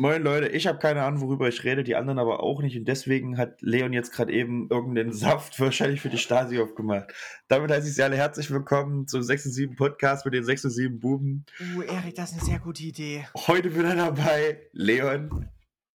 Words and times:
Moin 0.00 0.22
Leute, 0.22 0.48
ich 0.48 0.66
habe 0.66 0.78
keine 0.78 1.02
Ahnung, 1.02 1.20
worüber 1.20 1.46
ich 1.46 1.62
rede, 1.62 1.84
die 1.84 1.94
anderen 1.94 2.18
aber 2.18 2.42
auch 2.42 2.62
nicht 2.62 2.74
und 2.74 2.86
deswegen 2.86 3.36
hat 3.36 3.60
Leon 3.60 3.92
jetzt 3.92 4.12
gerade 4.12 4.32
eben 4.32 4.66
irgendeinen 4.70 5.12
Saft 5.12 5.60
wahrscheinlich 5.60 6.00
für 6.00 6.08
die 6.08 6.16
Stasi 6.16 6.58
aufgemacht. 6.58 7.12
Damit 7.48 7.70
heiße 7.70 7.86
ich 7.86 7.94
Sie 7.96 8.02
alle 8.02 8.16
herzlich 8.16 8.50
willkommen 8.50 9.06
zum 9.08 9.22
6 9.22 9.44
und 9.44 9.52
7 9.52 9.76
Podcast 9.76 10.24
mit 10.24 10.32
den 10.32 10.42
6 10.42 10.64
und 10.64 10.70
7 10.70 11.00
Buben. 11.00 11.44
Uh, 11.76 11.82
Erik, 11.82 12.14
das 12.14 12.30
ist 12.30 12.38
eine 12.38 12.46
sehr 12.46 12.60
gute 12.60 12.82
Idee. 12.82 13.26
Heute 13.46 13.76
wieder 13.76 13.94
dabei 13.94 14.70
Leon. 14.72 15.50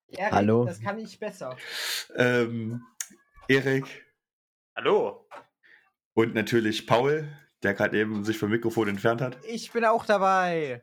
Erik, 0.08 0.32
Hallo. 0.32 0.66
Das 0.66 0.82
kann 0.82 0.98
ich 0.98 1.20
besser. 1.20 1.56
Ähm, 2.16 2.82
Erik. 3.48 3.86
Hallo. 4.76 5.28
Und 6.16 6.34
natürlich 6.34 6.88
Paul, 6.88 7.32
der 7.62 7.76
gerade 7.76 8.00
eben 8.00 8.24
sich 8.24 8.40
vom 8.40 8.50
Mikrofon 8.50 8.88
entfernt 8.88 9.22
hat. 9.22 9.38
Ich 9.46 9.72
bin 9.72 9.86
auch 9.86 10.08
dabei. 10.08 10.82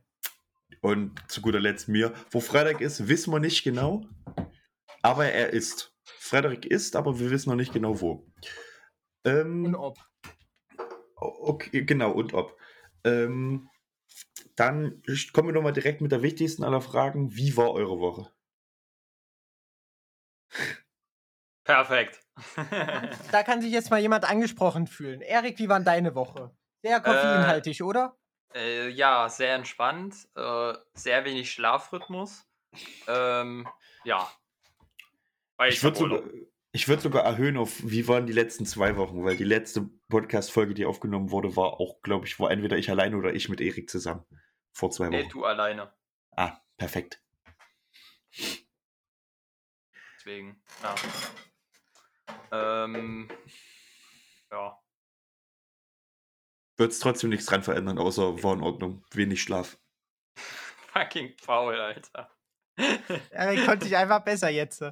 Und 0.81 1.21
zu 1.31 1.41
guter 1.41 1.61
Letzt 1.61 1.89
mir. 1.89 2.15
Wo 2.31 2.41
Frederik 2.41 2.81
ist, 2.81 3.09
wissen 3.09 3.33
wir 3.33 3.41
nicht 3.41 3.65
genau. 3.65 4.05
Aber 5.03 5.27
er 5.27 5.51
ist. 5.51 5.95
Frederik 6.05 6.67
ist, 6.67 6.97
aber 6.97 7.19
wir 7.19 7.31
wissen 7.31 7.51
noch 7.51 7.57
nicht 7.57 7.73
genau 7.73 8.01
wo. 8.01 8.27
Ähm, 9.25 9.65
Und 9.65 9.75
ob. 9.75 9.99
Okay, 11.17 11.85
genau, 11.85 12.13
und 12.13 12.35
ob. 12.35 12.57
Ähm, 13.05 13.69
dann 14.57 15.03
kommen 15.33 15.49
wir 15.49 15.53
nochmal 15.53 15.73
direkt 15.73 16.01
mit 16.01 16.13
der 16.13 16.23
wichtigsten 16.23 16.65
aller 16.65 16.81
Fragen. 16.81 17.35
Wie 17.35 17.57
war 17.57 17.73
eure 17.73 17.99
Woche? 17.99 18.33
Perfekt. 21.65 22.21
Da 23.31 23.43
kann 23.43 23.61
sich 23.61 23.73
jetzt 23.73 23.91
mal 23.91 24.01
jemand 24.01 24.25
angesprochen 24.25 24.87
fühlen. 24.87 25.21
Erik, 25.21 25.59
wie 25.59 25.69
war 25.69 25.81
deine 25.81 26.15
Woche? 26.15 26.57
Sehr 26.83 27.01
koffeinhaltig, 27.01 27.83
oder? 27.83 28.17
Äh, 28.55 28.89
ja, 28.89 29.29
sehr 29.29 29.55
entspannt. 29.55 30.15
Äh, 30.35 30.75
sehr 30.95 31.25
wenig 31.25 31.53
Schlafrhythmus. 31.53 32.47
Ähm, 33.07 33.69
ja. 34.05 34.31
Weil 35.57 35.73
Ich 35.73 35.83
würde 35.83 35.99
sogar, 35.99 36.23
ich 36.73 36.87
würd 36.89 37.01
sogar 37.01 37.25
erhöhen 37.25 37.57
auf, 37.57 37.81
wie 37.83 38.07
waren 38.09 38.27
die 38.27 38.33
letzten 38.33 38.67
zwei 38.67 38.97
Wochen, 38.97 39.25
weil 39.25 39.37
die 39.37 39.45
letzte 39.45 39.89
Podcast-Folge, 40.09 40.75
die 40.75 40.87
aufgenommen 40.87 41.31
wurde, 41.31 41.57
war 41.57 41.81
auch, 41.81 42.03
glaube 42.03 42.27
ich, 42.27 42.39
war 42.39 42.51
entweder 42.51 42.77
ich 42.77 42.91
alleine 42.91 43.17
oder 43.17 43.33
ich 43.35 43.49
mit 43.49 43.61
Erik 43.61 43.91
zusammen. 43.91 44.25
Vor 44.73 44.91
zwei 44.91 45.09
Nee, 45.09 45.25
Wochen. 45.25 45.31
du 45.31 45.45
alleine. 45.45 45.93
Ah, 46.37 46.61
perfekt. 46.77 47.23
Deswegen, 50.17 50.63
ja. 50.83 50.95
Ähm, 52.53 53.29
ja. 54.51 54.79
Wird 56.79 56.93
es 56.93 57.01
trotzdem 57.01 57.31
nichts 57.31 57.47
dran 57.47 57.63
verändern, 57.63 57.99
außer 57.99 58.43
war 58.43 58.55
in 58.55 58.63
Ordnung. 58.63 59.05
Wenig 59.13 59.43
Schlaf. 59.43 59.79
Fucking 60.93 61.35
faul, 61.41 61.75
Alter. 61.75 62.31
Erik 63.31 63.67
konnte 63.67 63.87
sich 63.87 63.97
einfach 63.97 64.21
besser 64.21 64.51
jetzt. 64.51 64.85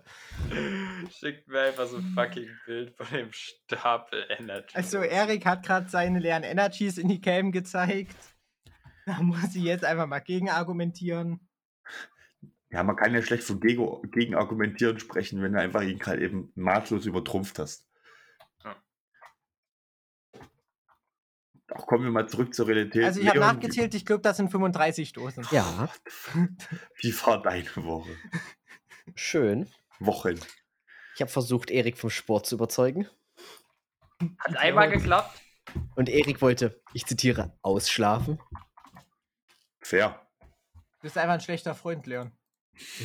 Schickt 1.11 1.47
mir 1.47 1.61
einfach 1.61 1.87
so 1.87 1.99
ein 1.99 2.15
fucking 2.17 2.51
Bild 2.67 2.97
von 2.97 3.07
dem 3.17 3.33
Stapel 3.33 4.27
Energy. 4.29 4.75
Also, 4.75 4.99
Erik 4.99 5.47
hat 5.47 5.65
gerade 5.65 5.89
seine 5.89 6.19
leeren 6.19 6.43
Energies 6.43 6.99
in 6.99 7.07
die 7.09 7.21
Cam 7.21 7.53
gezeigt. 7.53 8.17
Da 9.07 9.23
muss 9.23 9.55
ich 9.55 9.63
jetzt 9.63 9.85
einfach 9.85 10.09
mal 10.09 10.19
gegen 10.19 10.51
argumentieren. 10.51 11.49
Ja, 12.71 12.83
man 12.83 12.97
kann 12.97 13.15
ja 13.15 13.23
schlecht 13.23 13.45
von 13.45 13.61
Gego- 13.61 14.03
gegen 14.11 14.35
Argumentieren 14.35 14.99
sprechen, 14.99 15.41
wenn 15.41 15.53
du 15.53 15.61
einfach 15.61 15.83
ihn 15.83 16.01
gerade 16.01 16.25
eben 16.25 16.51
maßlos 16.57 17.07
übertrumpft 17.07 17.61
hast. 17.61 17.86
Auch 21.77 21.87
kommen 21.87 22.05
wir 22.05 22.11
mal 22.11 22.29
zurück 22.29 22.55
zur 22.55 22.69
Realität. 22.69 23.05
Also, 23.05 23.21
ich 23.21 23.29
habe 23.29 23.39
nachgezählt, 23.39 23.95
ich 23.95 24.07
glaube, 24.07 24.23
das 24.23 24.39
sind 24.39 24.51
35 24.51 25.13
Dosen. 25.13 25.47
Ja, 25.51 25.91
Wie 27.01 27.15
war 27.25 27.43
deine 27.43 27.69
Woche? 27.77 28.11
schön. 29.15 29.69
Wochen. 29.99 30.39
Ich 31.15 31.21
habe 31.21 31.31
versucht, 31.31 31.71
Erik 31.71 31.97
vom 31.97 32.11
Sport 32.11 32.47
zu 32.47 32.57
überzeugen. 32.57 33.09
Hat 34.39 34.57
einmal 34.57 34.91
geklappt. 34.91 35.41
Und 35.95 36.09
Erik 36.09 36.43
wollte, 36.43 36.83
ich 36.93 37.07
zitiere, 37.07 37.57
ausschlafen. 37.63 38.39
Fair. 39.81 40.21
Du 40.73 41.03
bist 41.03 41.17
einfach 41.19 41.35
ein 41.35 41.41
schlechter 41.41 41.75
Freund, 41.75 42.07
Leon. 42.07 42.33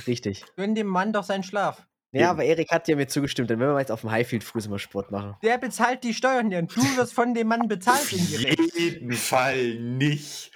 Richtig. 0.08 0.44
Gönn 0.56 0.76
dem 0.76 0.88
Mann 0.88 1.14
doch 1.14 1.24
seinen 1.24 1.44
Schlaf. 1.44 1.88
Ja, 2.14 2.22
Eben. 2.24 2.30
aber 2.32 2.44
Erik 2.44 2.72
hat 2.72 2.88
ja 2.90 2.96
mir 2.98 3.08
zugestimmt, 3.08 3.50
dann 3.50 3.60
werden 3.60 3.74
wir 3.74 3.80
jetzt 3.80 3.92
auf 3.92 4.02
dem 4.02 4.12
Highfield 4.12 4.44
früh 4.44 4.60
mal 4.68 4.80
Sport 4.80 5.12
machen. 5.12 5.38
Der 5.44 5.58
bezahlt 5.58 6.04
die 6.04 6.14
Steuern, 6.14 6.50
Leon. 6.50 6.68
Du 6.68 6.82
wirst 6.98 7.14
von 7.14 7.34
dem 7.34 7.48
Mann 7.48 7.70
bezahlt 7.70 8.02
Auf 8.02 8.12
jeden 8.12 9.14
Fall 9.14 9.76
nicht. 9.76 10.52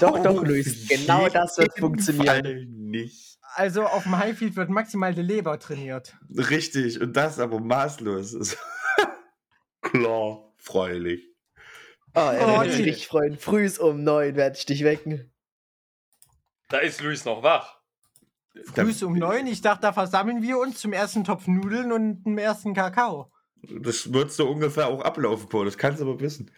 Doch, 0.00 0.20
doch, 0.20 0.42
Luis, 0.42 0.88
genau 0.88 1.28
das 1.28 1.58
wird 1.58 1.76
jeden 1.76 1.80
funktionieren. 1.80 2.44
Fall 2.44 2.64
nicht. 2.66 3.38
Also 3.54 3.84
auf 3.84 4.02
dem 4.02 4.18
Highfield 4.18 4.56
wird 4.56 4.68
maximal 4.68 5.14
die 5.14 5.22
Leber 5.22 5.58
trainiert. 5.60 6.16
Richtig, 6.28 7.00
und 7.00 7.12
das 7.16 7.38
aber 7.38 7.60
maßlos. 7.60 8.56
Klar, 9.82 10.52
freulich. 10.58 11.22
Oh, 12.14 12.20
er 12.20 12.48
Oh, 12.48 12.60
wird 12.62 12.72
sich 12.72 13.06
freuen. 13.06 13.38
Frühs 13.38 13.78
um 13.78 14.02
neun 14.02 14.34
werde 14.34 14.56
ich 14.58 14.66
dich 14.66 14.82
wecken. 14.82 15.32
Da 16.68 16.78
ist 16.78 17.00
Luis 17.00 17.24
noch 17.24 17.42
wach. 17.44 17.75
Frühs 18.64 19.02
um 19.02 19.14
neun. 19.14 19.46
Ich 19.46 19.60
dachte, 19.60 19.82
da 19.82 19.92
versammeln 19.92 20.42
wir 20.42 20.58
uns 20.58 20.78
zum 20.78 20.92
ersten 20.92 21.24
Topf 21.24 21.46
Nudeln 21.46 21.92
und 21.92 22.24
dem 22.24 22.38
ersten 22.38 22.74
Kakao. 22.74 23.30
Das 23.62 24.12
wird 24.12 24.32
so 24.32 24.48
ungefähr 24.48 24.88
auch 24.88 25.02
ablaufen, 25.02 25.48
Paul. 25.48 25.64
Das 25.64 25.76
kannst 25.76 26.00
du 26.00 26.04
aber 26.08 26.20
wissen. 26.20 26.50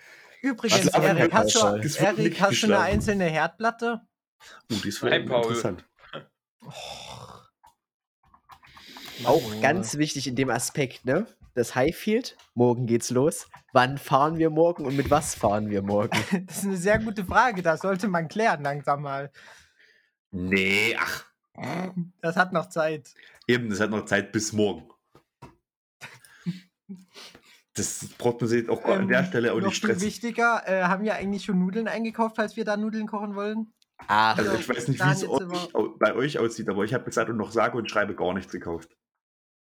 Übrigens, 0.43 0.93
aber 0.95 1.07
Erik, 1.09 1.33
hast 1.33 1.55
du, 1.55 1.59
Erik, 1.59 2.41
hast 2.41 2.63
du 2.63 2.67
eine 2.67 2.79
einzelne 2.79 3.25
Herdplatte? 3.25 4.03
Uh, 4.71 4.77
die 4.83 4.89
ist 4.89 5.03
Nein, 5.03 5.27
Paul. 5.27 5.43
interessant. 5.43 5.85
Auch 9.25 9.61
ganz 9.61 9.99
wichtig 9.99 10.29
in 10.29 10.37
dem 10.37 10.51
Aspekt, 10.51 11.05
ne? 11.05 11.27
Das 11.55 11.75
Highfield, 11.75 12.37
morgen 12.55 12.87
geht's 12.87 13.11
los. 13.11 13.49
Wann 13.73 13.99
fahren 13.99 14.39
wir 14.39 14.49
morgen 14.49 14.85
und 14.85 14.97
mit 14.97 15.11
was 15.11 15.35
fahren 15.35 15.71
wir 15.71 15.83
morgen? 15.83 16.17
Das 16.47 16.59
ist 16.59 16.65
eine 16.65 16.77
sehr 16.77 17.01
gute 17.01 17.25
Frage. 17.25 17.63
Das 17.63 17.81
sollte 17.81 18.07
man 18.07 18.29
klären 18.29 18.63
langsam 18.63 19.03
mal. 19.03 19.33
Nee, 20.31 20.97
ach. 20.99 21.28
Das 22.21 22.37
hat 22.37 22.53
noch 22.53 22.69
Zeit. 22.69 23.15
Eben, 23.47 23.71
das 23.71 23.81
hat 23.81 23.91
noch 23.91 24.05
Zeit 24.05 24.33
bis 24.33 24.53
morgen. 24.53 24.89
Das 27.75 28.09
braucht 28.19 28.41
man 28.41 28.49
sich 28.49 28.69
auch 28.69 28.85
an 28.85 29.03
Ähm, 29.03 29.09
der 29.09 29.25
Stelle 29.25 29.53
auch 29.53 29.57
noch 29.59 29.67
nicht 29.69 29.81
viel 29.81 29.91
stressen. 29.91 30.07
wichtiger, 30.07 30.63
äh, 30.67 30.83
haben 30.85 31.05
wir 31.05 31.15
eigentlich 31.15 31.45
schon 31.45 31.59
Nudeln 31.61 31.87
eingekauft, 31.87 32.35
falls 32.37 32.57
wir 32.57 32.65
da 32.65 32.77
Nudeln 32.77 33.07
kochen 33.07 33.37
wollen? 33.37 33.73
Ach, 34.09 34.37
Also 34.37 34.51
Also, 34.51 34.61
ich 34.61 34.69
weiß 34.69 34.89
nicht, 34.89 35.05
wie 35.05 35.11
es 35.11 35.29
euch, 35.29 35.99
bei 35.99 36.15
euch 36.15 36.39
aussieht, 36.39 36.69
aber 36.69 36.85
ich 36.85 36.93
habe 36.95 37.05
gesagt 37.05 37.31
und 37.31 37.37
noch 37.37 37.53
sage 37.53 37.79
und 37.79 37.89
schreibe 37.89 38.15
gar 38.17 38.35
nichts 38.35 38.51
gekauft. 38.53 38.97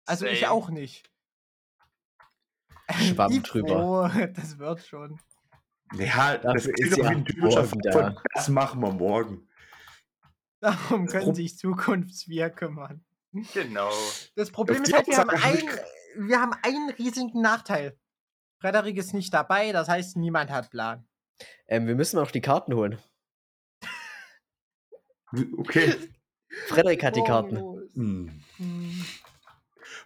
Also 0.06 0.26
ich 0.26 0.40
Same. 0.40 0.52
auch 0.52 0.70
nicht. 0.70 1.10
Schwamm 2.92 3.42
drüber. 3.42 4.10
Pro, 4.12 4.26
das 4.34 4.58
wird 4.58 4.86
schon. 4.86 5.18
Ja, 5.94 6.38
das 6.38 6.64
klingt 6.64 6.78
ist 6.78 6.96
ja 6.96 7.08
ein 7.08 7.24
typischer 7.24 7.64
Fall 7.64 7.82
von, 7.92 8.20
das 8.34 8.48
machen 8.48 8.80
wir 8.80 8.92
morgen. 8.92 9.45
Darum 10.60 11.06
können 11.06 11.34
sich 11.34 11.56
Zukunftswir 11.58 12.50
kümmern. 12.50 13.04
Genau. 13.52 13.90
Das 14.34 14.50
Problem 14.50 14.82
ist 14.82 14.92
halt, 14.94 15.06
wir 15.06 15.18
haben, 15.18 15.30
ein, 15.30 15.62
wir 16.28 16.40
haben 16.40 16.52
einen 16.62 16.90
riesigen 16.90 17.40
Nachteil. 17.42 17.98
Frederik 18.60 18.96
ist 18.96 19.12
nicht 19.12 19.34
dabei, 19.34 19.72
das 19.72 19.88
heißt, 19.88 20.16
niemand 20.16 20.50
hat 20.50 20.70
Plan. 20.70 21.06
ähm, 21.68 21.86
wir 21.86 21.94
müssen 21.94 22.18
auch 22.18 22.30
die 22.30 22.40
Karten 22.40 22.74
holen. 22.74 22.98
Okay. 25.58 25.94
Frederik 26.68 27.02
hat 27.04 27.16
die 27.16 27.24
Karten. 27.24 27.58
Oh, 27.58 27.80
Hm. 27.94 28.42
hm. 28.56 29.04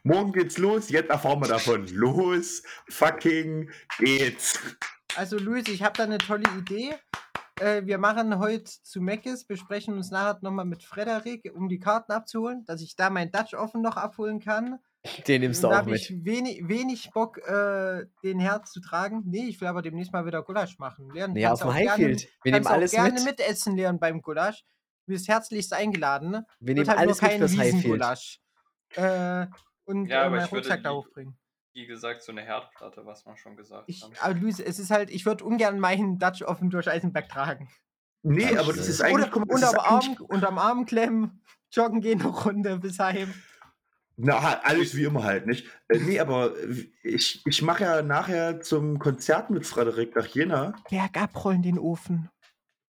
Morgen 0.03 0.33
geht's 0.33 0.56
los, 0.59 0.89
jetzt 0.89 1.10
erfahren 1.10 1.41
wir 1.41 1.49
davon. 1.49 1.87
Los, 1.89 2.62
fucking 2.89 3.71
geht's. 3.99 4.59
Also 5.16 5.39
Luis, 5.39 5.69
ich 5.69 5.83
habe 5.83 5.97
da 5.97 6.05
eine 6.05 6.19
tolle 6.19 6.44
Idee. 6.59 6.94
Äh, 7.60 7.87
wir 7.87 7.98
machen 7.98 8.38
heute 8.38 8.65
zu 8.65 9.00
Meckes, 9.00 9.44
besprechen 9.44 9.94
uns 9.94 10.10
nachher 10.10 10.38
nochmal 10.43 10.65
mit 10.65 10.82
Frederik, 10.82 11.50
um 11.54 11.69
die 11.69 11.78
Karten 11.78 12.10
abzuholen, 12.12 12.65
dass 12.65 12.81
ich 12.81 12.97
da 12.97 13.10
mein 13.10 13.31
Dutch 13.31 13.54
offen 13.54 13.83
noch 13.83 13.97
abholen 13.97 14.41
kann. 14.41 14.78
Den 15.28 15.41
nimmst 15.42 15.62
du 15.62 15.68
Und 15.68 15.72
auch 15.74 15.78
habe 15.78 15.91
mit. 15.92 16.01
ich 16.01 16.24
wenig, 16.24 16.68
wenig 16.68 17.10
Bock, 17.12 17.39
äh, 17.39 18.07
den 18.22 18.39
Herz 18.41 18.72
zu 18.72 18.80
tragen. 18.80 19.22
Nee, 19.27 19.45
ich 19.47 19.60
will 19.60 19.68
aber 19.68 19.83
demnächst 19.83 20.12
mal 20.12 20.27
wieder 20.27 20.42
Gulasch 20.42 20.78
machen. 20.78 21.09
Leon, 21.10 21.33
Nee, 21.33 21.47
auf 21.47 21.60
dem 21.60 21.68
auch 21.68 21.74
gerne- 21.74 21.91
Highfield. 21.92 22.22
Wir 22.42 22.53
nehmen 22.53 22.54
kannst 22.65 22.68
auch 22.68 22.74
alles 22.74 22.91
gerne 22.91 23.12
mit. 23.15 23.24
mitessen, 23.39 23.77
Leon, 23.77 23.98
beim 23.98 24.21
Gulasch. 24.22 24.65
Du 25.06 25.13
bist 25.13 25.28
herzlichst 25.28 25.72
eingeladen. 25.72 26.30
Ne? 26.30 26.47
Wir 26.60 26.74
nehmen 26.74 26.89
halt 26.89 26.98
alles 26.98 27.21
nur 27.21 27.30
mit 27.30 27.39
fürs 27.39 27.56
Highfield. 27.59 28.03
Äh, 28.97 29.47
und 29.84 30.06
Ja, 30.06 30.24
äh, 30.27 30.30
meinen 30.30 30.42
würde 30.51 30.56
Rucksack 30.56 30.83
da 30.83 30.92
hochbringen. 30.92 31.36
Wie 31.72 31.87
gesagt, 31.87 32.22
so 32.22 32.33
eine 32.33 32.43
Herdplatte, 32.43 33.07
was 33.07 33.25
man 33.27 33.37
schon 33.37 33.57
gesagt 33.57 33.84
Ich, 33.87 34.03
hat. 34.03 34.11
aber 34.22 34.34
Luis, 34.34 34.59
es 34.59 34.78
ist 34.78 34.91
halt, 34.91 35.11
ich 35.11 35.25
würde 35.25 35.45
ungern 35.45 35.78
meinen 35.78 36.19
Dutch 36.19 36.43
offen 36.43 36.69
durch 36.71 36.89
Eisenberg 36.91 37.28
tragen. 37.28 37.69
Nee, 38.22 38.57
aber 38.57 38.72
das 38.72 38.89
ist 38.89 39.01
eigentlich. 39.01 39.33
Oder 39.33 39.47
unterm, 39.49 39.78
Arm, 39.78 40.17
unterm 40.28 40.59
Arm 40.59 40.84
klemmen, 40.87 41.43
joggen 41.72 42.01
gehen 42.01 42.21
eine 42.21 42.31
Runde 42.31 42.78
bis 42.78 42.99
heim. 42.99 43.33
Na, 44.17 44.61
alles 44.65 44.95
wie 44.97 45.05
immer 45.05 45.22
halt, 45.25 45.47
nicht? 45.47 45.67
Äh, 45.89 45.99
nee, 46.01 46.21
aber 46.21 46.53
ich, 47.03 47.41
ich 47.47 47.63
mache 47.63 47.84
ja 47.84 48.03
nachher 48.03 48.61
zum 48.61 48.99
Konzert 48.99 49.49
mit 49.49 49.66
Frederik 49.66 50.15
nach 50.15 50.27
Jena. 50.27 50.75
Berg 50.91 51.16
abrollen 51.16 51.63
den 51.63 51.78
Ofen. 51.78 52.28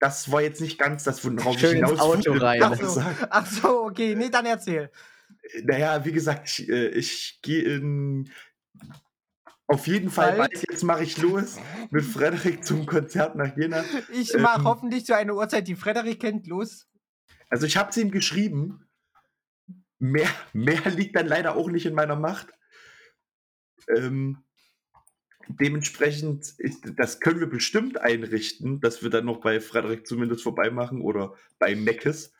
das 0.00 0.30
war 0.32 0.40
jetzt 0.40 0.60
nicht 0.62 0.78
ganz 0.78 1.04
das, 1.04 1.22
worauf 1.24 1.56
ich 1.56 1.60
Schön 1.60 1.78
ins 1.78 1.90
hinaus 1.90 2.00
Auto 2.00 2.32
rein. 2.38 2.62
Ach 2.62 2.74
so, 2.80 3.02
ach 3.28 3.46
so, 3.46 3.84
okay, 3.84 4.14
nee, 4.14 4.30
dann 4.30 4.46
erzähl. 4.46 4.90
Naja, 5.64 6.04
wie 6.04 6.12
gesagt, 6.12 6.48
ich, 6.48 6.68
äh, 6.68 6.88
ich 6.88 7.40
gehe 7.42 7.62
in. 7.62 8.30
Auf 9.66 9.86
jeden 9.86 10.10
Fall 10.10 10.36
bald, 10.38 10.64
jetzt 10.70 10.82
mache 10.82 11.04
ich 11.04 11.18
los 11.18 11.58
mit 11.90 12.04
Frederik 12.04 12.64
zum 12.64 12.86
Konzert 12.86 13.36
nach 13.36 13.54
Jena. 13.56 13.84
Ich 14.12 14.32
mache 14.38 14.60
Ähm. 14.60 14.64
hoffentlich 14.64 15.04
zu 15.04 15.14
einer 15.14 15.34
Uhrzeit, 15.34 15.68
die 15.68 15.76
Frederik 15.76 16.20
kennt, 16.20 16.46
los. 16.46 16.86
Also 17.50 17.66
ich 17.66 17.76
habe 17.76 17.90
es 17.90 17.96
ihm 17.98 18.10
geschrieben. 18.10 18.88
Mehr, 19.98 20.28
mehr 20.52 20.80
liegt 20.90 21.16
dann 21.16 21.26
leider 21.26 21.56
auch 21.56 21.68
nicht 21.68 21.84
in 21.84 21.94
meiner 21.94 22.16
Macht. 22.16 22.48
Ähm, 23.88 24.42
dementsprechend, 25.48 26.48
ist, 26.58 26.92
das 26.96 27.20
können 27.20 27.40
wir 27.40 27.48
bestimmt 27.48 28.00
einrichten, 28.00 28.80
dass 28.80 29.02
wir 29.02 29.10
dann 29.10 29.26
noch 29.26 29.40
bei 29.40 29.60
Frederik 29.60 30.06
zumindest 30.06 30.42
vorbeimachen 30.42 31.02
oder 31.02 31.34
bei 31.58 31.74
Meckes. 31.74 32.32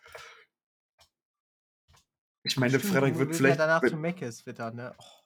Ich 2.43 2.57
meine, 2.57 2.81
Frederik 2.81 3.19
wird 3.19 3.37
vielleicht. 3.37 3.59
Ja 3.59 3.67
danach 3.67 3.89
zu 3.89 3.97
Meckes 3.97 4.47
wieder, 4.47 4.71
ne? 4.71 4.95
Oh, 4.99 5.18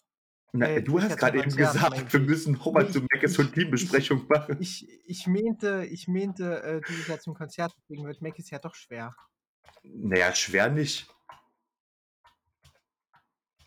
Na, 0.53 0.67
äh, 0.69 0.83
du 0.83 1.01
hast 1.01 1.17
gerade 1.17 1.39
eben 1.39 1.57
gesagt, 1.57 1.91
meinte 1.91 2.13
wir 2.13 2.21
müssen 2.21 2.61
auch 2.61 2.73
mal 2.73 2.87
Nee, 2.87 2.93
zu 2.93 3.01
Meckes 3.11 3.39
und 3.39 3.55
Teambesprechung 3.55 4.27
machen. 4.29 4.59
Ich, 4.59 4.89
ich 5.07 5.27
meinte, 5.27 5.85
ich 5.91 6.09
meinte, 6.09 6.63
äh, 6.63 6.83
du 6.83 6.97
bist 6.97 7.09
ja 7.09 7.19
zum 7.19 7.35
Konzert, 7.35 7.75
deswegen 7.77 8.07
wird 8.07 8.23
Meckes 8.23 8.51
ja 8.51 8.59
doch 8.59 8.75
schwer. 8.75 9.17
Naja, 9.85 10.35
schwer 10.35 10.69
nicht. 10.71 11.07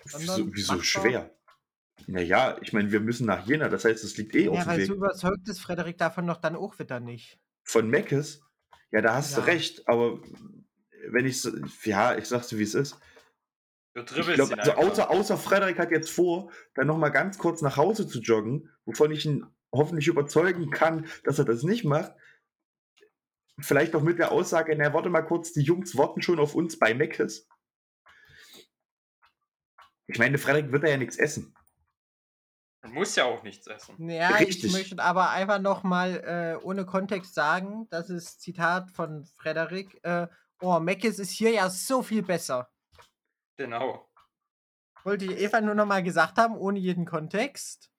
Wieso, 0.04 0.44
Sondern 0.44 0.54
wieso 0.54 0.82
schwer? 0.82 1.36
Naja, 2.08 2.58
ich 2.62 2.74
meine, 2.74 2.92
wir 2.92 3.00
müssen 3.02 3.26
nach 3.28 3.48
Jena, 3.48 3.70
das 3.70 3.86
heißt, 3.86 4.04
es 4.04 4.18
liegt 4.18 4.36
eh 4.36 4.50
auf 4.50 4.58
Ja, 4.58 4.64
dem 4.66 4.68
weil 4.72 4.78
Weg. 4.78 4.88
so 4.88 4.94
überzeugt 4.96 5.48
ist 5.50 5.60
Frederik 5.62 5.98
davon 5.98 6.26
noch 6.26 6.38
dann 6.38 6.56
auch 6.56 6.78
wieder 6.80 7.00
nicht. 7.00 7.40
Von 7.64 7.90
Meckes? 7.90 8.42
Ja, 8.92 9.02
da 9.02 9.16
hast 9.16 9.34
Ja. 9.34 9.42
du 9.42 9.48
recht, 9.48 9.88
aber 9.88 10.20
wenn 11.10 11.26
ich 11.26 11.42
so, 11.42 11.52
ja, 11.84 12.16
ich 12.18 12.26
sag's 12.26 12.48
dir, 12.48 12.60
wie 12.60 12.64
es 12.64 12.76
ist. 12.76 13.00
Du 13.96 14.02
Ich 14.02 14.08
dribbelst 14.08 14.52
ihn 14.52 14.60
also 14.60 14.74
außer, 14.74 15.10
außer 15.10 15.38
Frederik 15.38 15.80
hat 15.80 15.90
jetzt 15.90 16.12
vor, 16.12 16.52
dann 16.74 16.88
nochmal 16.88 17.12
ganz 17.12 17.38
kurz 17.38 17.62
nach 17.62 17.78
Hause 17.78 18.06
zu 18.06 18.20
joggen, 18.20 18.70
wovon 18.84 19.10
ich 19.12 19.26
ihn 19.26 19.46
hoffentlich 19.72 20.08
überzeugen 20.08 20.70
kann, 20.70 21.08
dass 21.24 21.40
er 21.40 21.46
das 21.46 21.64
nicht 21.64 21.86
macht. 21.86 22.14
Vielleicht 23.60 23.96
auch 23.96 24.02
mit 24.02 24.20
der 24.20 24.34
Aussage, 24.34 24.76
na, 24.78 24.94
warte 24.94 25.10
mal 25.10 25.22
kurz, 25.22 25.54
die 25.54 25.62
Jungs 25.62 25.98
warten 25.98 26.22
schon 26.22 26.40
auf 26.40 26.56
uns 26.56 26.78
bei 26.78 26.94
Meckes. 26.94 27.48
Ich 30.08 30.20
meine, 30.20 30.38
Frederik 30.38 30.74
wird 30.74 30.84
da 30.84 30.88
ja 30.90 30.98
nichts 30.98 31.16
essen. 31.16 31.56
Man 32.82 32.94
muss 32.94 33.16
ja 33.16 33.24
auch 33.24 33.44
nichts 33.44 33.66
essen. 33.66 34.10
Ja, 34.10 34.28
Richtig. 34.28 34.66
ich 34.66 34.74
möchte 34.74 35.02
aber 35.02 35.30
einfach 35.30 35.60
nochmal 35.60 36.58
äh, 36.60 36.64
ohne 36.64 36.86
Kontext 36.86 37.34
sagen, 37.34 37.88
das 37.90 38.10
ist 38.10 38.42
Zitat 38.42 38.92
von 38.92 39.24
Frederik, 39.38 40.04
äh, 40.04 40.28
oh, 40.60 40.82
Meckes 40.82 41.18
ist 41.18 41.32
hier 41.32 41.52
ja 41.52 41.70
so 41.70 42.04
viel 42.04 42.22
besser. 42.22 42.70
Genau. 43.58 44.10
Wollte 45.04 45.26
ich 45.26 45.40
Eva 45.40 45.62
nur 45.62 45.76
nochmal 45.76 46.04
gesagt 46.04 46.38
haben, 46.38 46.58
ohne 46.58 46.80
jeden 46.80 47.06
Kontext. 47.06 47.92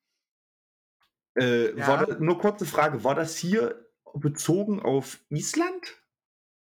Äh, 1.39 1.77
Ja. 1.79 1.87
war 1.89 2.07
das, 2.07 2.19
nur 2.19 2.39
kurze 2.39 2.67
Frage, 2.67 3.05
war 3.05 3.15
das 3.15 3.37
hier 3.37 3.87
bezogen 4.15 4.81
auf 4.83 5.21
Island 5.29 6.03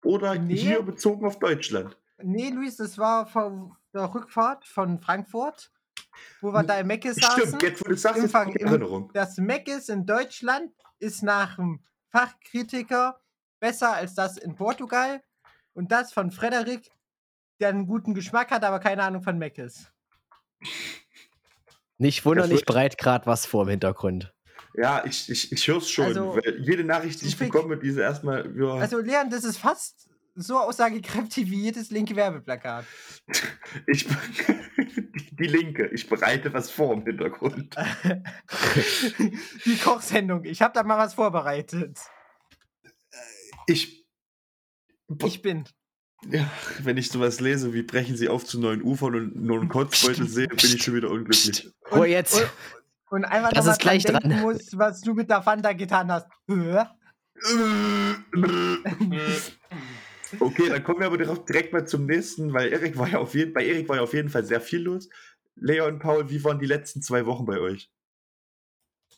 oder 0.03 0.35
Nee. 0.35 0.57
hier 0.57 0.83
bezogen 0.83 1.27
auf 1.27 1.39
Deutschland? 1.39 1.97
Nee, 2.19 2.51
Luis, 2.51 2.77
das 2.77 2.97
war 2.99 3.27
vor 3.27 3.79
der 3.93 4.13
Rückfahrt 4.15 4.67
von 4.67 4.99
Frankfurt, 5.01 5.73
wo 6.41 6.53
wir 6.53 6.63
da 6.63 6.79
im 6.79 6.87
Meckes 6.87 7.17
saßen. 7.17 7.47
Stimmt, 7.49 7.63
jetzt 7.63 7.85
wo 7.85 7.89
du 7.91 7.97
sagst, 7.97 8.23
Im 8.23 8.53
die 8.53 8.61
Erinnerung. 8.61 9.11
Das 9.13 9.37
Meckes 9.37 9.89
in 9.89 10.07
Deutschland 10.07 10.73
ist 10.99 11.23
nach 11.23 11.57
dem 11.57 11.85
Fachkritiker 12.11 13.21
besser 13.61 13.93
als 13.93 14.15
das 14.15 14.37
in 14.39 14.55
Portugal. 14.55 15.23
Und 15.75 15.91
das 15.91 16.13
von 16.13 16.31
Frederik, 16.31 16.91
der 17.61 17.69
einen 17.69 17.87
guten 17.87 18.15
Geschmack 18.15 18.51
hat, 18.51 18.65
aber 18.65 18.81
keine 18.81 19.03
Ahnung 19.03 19.23
von 19.23 19.39
Meckes. 19.39 19.91
Nicht 21.99 22.25
wundern, 22.25 22.51
Das 22.51 22.59
ich 22.59 22.67
bereit 22.67 22.99
gerade 22.99 23.27
was 23.27 23.47
vor 23.47 23.63
im 23.63 23.69
Hintergrund. 23.69 24.35
Ja, 24.77 25.05
ich, 25.05 25.31
ich, 25.31 25.53
ich 25.53 25.69
höre 25.69 25.77
es 25.77 25.89
schon. 25.89 26.07
Also, 26.07 26.37
jede 26.59 26.83
Nachricht, 26.83 27.23
die 27.23 27.27
ich 27.27 27.39
bekomme, 27.39 27.77
diese 27.79 28.01
erstmal, 28.01 28.53
ja, 28.59 28.75
Also, 28.75 28.99
Leon, 28.99 29.31
das 29.31 29.45
ist 29.45 29.59
fast 29.59 30.09
so 30.35 30.59
aussagekräftig 30.59 31.49
wie 31.51 31.63
jedes 31.63 31.91
linke 31.91 32.17
Werbeplakat. 32.17 32.85
ich, 33.87 34.07
die, 34.09 35.31
die 35.31 35.47
Linke, 35.47 35.87
ich 35.87 36.09
bereite 36.09 36.53
was 36.53 36.71
vor 36.71 36.95
im 36.95 37.05
Hintergrund. 37.05 37.77
Die 39.65 39.77
Kochsendung. 39.77 40.45
Ich 40.45 40.61
habe 40.61 40.75
da 40.75 40.83
mal 40.83 40.99
was 40.99 41.15
vorbereitet. 41.15 42.01
Ich, 43.67 44.05
Ich 45.25 45.43
bin. 45.43 45.65
Ja, 46.31 46.51
wenn 46.83 46.97
ich 46.97 47.09
sowas 47.09 47.41
lese, 47.41 47.73
wie 47.75 47.83
brechen 47.83 48.17
sie 48.17 48.29
auf 48.29 48.45
zu 48.45 48.59
neuen 48.61 48.83
Ufern 48.83 49.15
und 49.15 49.37
nur 49.37 49.61
einen 49.61 49.69
Kotzbeutel 49.69 50.29
sehe, 50.29 50.49
bin 50.49 50.59
ich 50.59 50.83
schon 50.83 50.95
wieder 50.95 51.11
unglücklich. 51.11 51.71
Oh, 51.91 52.05
jetzt. 52.05 52.41
Und, 52.41 52.51
und 53.11 53.25
einfach 53.25 53.53
Das 53.53 53.67
ist 53.67 53.81
gleich 53.81 54.05
dran 54.05 54.41
muss, 54.41 54.77
was 54.77 55.01
du 55.01 55.15
mit 55.15 55.31
der 55.31 55.43
Fanta 55.43 55.73
getan 55.73 56.11
hast. 56.11 56.27
Okay, 60.41 60.69
dann 60.69 60.83
kommen 60.83 61.01
wir 61.01 61.07
aber 61.07 61.19
direkt, 61.19 61.49
direkt 61.49 61.73
mal 61.73 61.87
zum 61.87 62.07
nächsten, 62.07 62.53
weil 62.53 62.73
Erik 62.73 62.99
war 62.99 63.09
ja 63.09 63.19
auf 63.19 63.35
jeden, 63.35 63.53
bei 63.53 63.65
Erik 63.65 63.89
war 63.89 63.97
ja 63.97 64.03
auf 64.03 64.15
jeden 64.15 64.31
Fall 64.31 64.45
sehr 64.45 64.61
viel 64.61 64.81
los. 64.81 65.09
Lea 65.55 65.83
und 65.83 66.01
Paul, 66.01 66.29
wie 66.31 66.43
waren 66.43 66.59
die 66.59 66.67
letzten 66.67 67.03
zwei 67.03 67.27
Wochen 67.27 67.45
bei 67.45 67.59
euch? 67.61 67.91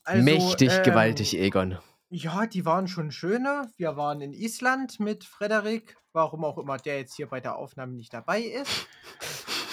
Also, 0.04 0.22
Mächtig 0.22 0.72
ähm, 0.72 0.82
gewaltig, 0.82 1.38
Egon. 1.38 1.78
Ja, 2.08 2.46
die 2.46 2.64
waren 2.64 2.86
schon 2.88 3.10
schöne. 3.10 3.70
Wir 3.76 3.96
waren 3.96 4.20
in 4.20 4.32
Island 4.32 5.00
mit 5.00 5.24
Frederik, 5.24 5.96
warum 6.12 6.44
auch 6.44 6.56
immer 6.58 6.76
der 6.78 6.98
jetzt 6.98 7.16
hier 7.16 7.26
bei 7.26 7.40
der 7.40 7.56
Aufnahme 7.56 7.94
nicht 7.94 8.12
dabei 8.14 8.40
ist. 8.42 8.86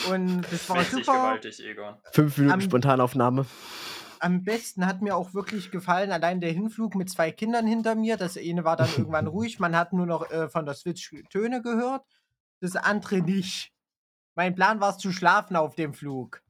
Und 0.10 0.42
das 0.52 0.68
war 0.68 0.78
Mächtig 0.78 1.06
super. 1.06 1.18
gewaltig, 1.18 1.64
Egon. 1.64 1.96
Fünf 2.12 2.38
Minuten 2.38 2.54
am- 2.54 2.62
Spontanaufnahme. 2.62 3.46
Am 4.20 4.44
besten 4.44 4.86
hat 4.88 5.02
mir 5.02 5.16
auch 5.18 5.34
wirklich 5.34 5.70
gefallen, 5.70 6.12
allein 6.12 6.40
der 6.40 6.52
Hinflug 6.52 6.96
mit 6.96 7.10
zwei 7.10 7.30
Kindern 7.32 7.68
hinter 7.68 7.94
mir. 7.96 8.16
Das 8.18 8.38
eine 8.38 8.64
war 8.64 8.78
dann 8.78 8.90
irgendwann 8.98 9.28
ruhig. 9.28 9.60
Man 9.60 9.76
hat 9.76 9.94
nur 9.94 10.06
noch 10.06 10.30
äh, 10.32 10.50
von 10.50 10.66
der 10.66 10.76
Switch 10.76 11.14
Töne 11.30 11.62
gehört. 11.62 12.04
Das 12.62 12.76
andere 12.78 13.18
nicht. 13.22 13.72
Mein 14.36 14.56
Plan 14.56 14.80
war 14.80 14.92
es 14.92 14.98
zu 14.98 15.12
schlafen 15.12 15.56
auf 15.56 15.76
dem 15.76 15.94
Flug. 15.94 16.42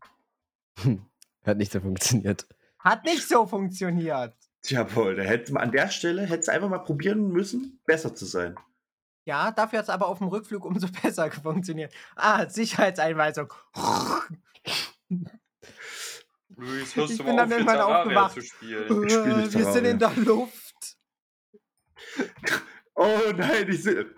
Hat 1.45 1.57
nicht 1.57 1.71
so 1.71 1.81
funktioniert. 1.81 2.47
Hat 2.79 3.03
nicht 3.03 3.27
so 3.27 3.45
funktioniert. 3.45 4.36
Tja, 4.63 4.83
Paul, 4.86 5.15
da 5.15 5.24
hätte 5.24 5.51
man 5.54 5.63
an 5.63 5.71
der 5.71 5.89
Stelle 5.89 6.24
hätte 6.25 6.51
einfach 6.51 6.69
mal 6.69 6.80
probieren 6.80 7.30
müssen, 7.31 7.80
besser 7.86 8.15
zu 8.15 8.25
sein. 8.25 8.56
Ja, 9.25 9.51
dafür 9.51 9.80
hat 9.80 9.83
es 9.86 9.89
aber 9.89 10.07
auf 10.07 10.18
dem 10.19 10.27
Rückflug 10.27 10.63
umso 10.65 10.88
besser 11.04 11.30
funktioniert. 11.31 11.94
Ah, 12.15 12.48
Sicherheitseinweisung. 12.50 13.54
Luis, 16.55 16.96
hörst 16.96 17.12
Ich 17.12 17.17
du 17.17 17.24
bin 17.24 17.36
mal 17.36 17.48
dann 17.48 17.51
auf, 17.53 17.58
irgendwann 17.60 17.79
aufgewacht. 17.79 18.34
zu 18.36 18.41
spielen? 18.41 18.84
Ich 19.08 19.13
spiel 19.13 19.38
nicht 19.38 19.53
Wir 19.53 19.72
sind 19.72 19.86
in 19.86 20.00
der 20.00 20.12
Luft. 20.15 20.98
Oh 22.96 23.08
nein, 23.36 23.67
ich 23.70 23.84
sehe. 23.84 24.13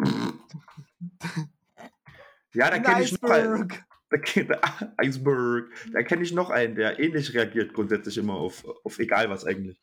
Ja, 2.54 2.70
da 2.70 2.80
kenne 2.80 3.04
ich 3.04 3.20
noch 3.22 3.30
einen. 3.30 3.54
Iceberg. 3.64 3.86
Da, 4.10 4.18
kenn- 4.18 4.48
da, 4.48 4.94
Iceberg. 5.02 5.66
Da 5.94 6.04
kenne 6.04 6.24
ich 6.24 6.34
noch 6.34 6.50
einen, 6.50 6.76
der 6.76 7.00
ähnlich 7.00 7.34
reagiert 7.34 7.74
grundsätzlich 7.74 8.18
immer 8.18 8.34
auf, 8.36 8.64
auf 8.84 9.00
egal 9.00 9.30
was 9.30 9.46
eigentlich. 9.46 9.82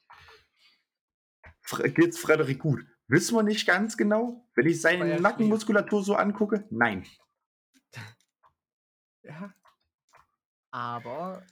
Geht's 1.95 2.19
Frederik 2.19 2.59
gut? 2.59 2.85
Wissen 3.09 3.35
wir 3.37 3.43
nicht 3.43 3.67
ganz 3.67 3.97
genau. 3.97 4.47
Wenn 4.55 4.67
ich 4.67 4.81
seine 4.81 5.21
Nackenmuskulatur 5.21 6.03
so 6.03 6.15
angucke, 6.17 6.67
nein. 6.71 7.07
Ja. 9.25 9.55
Aber. 10.73 11.47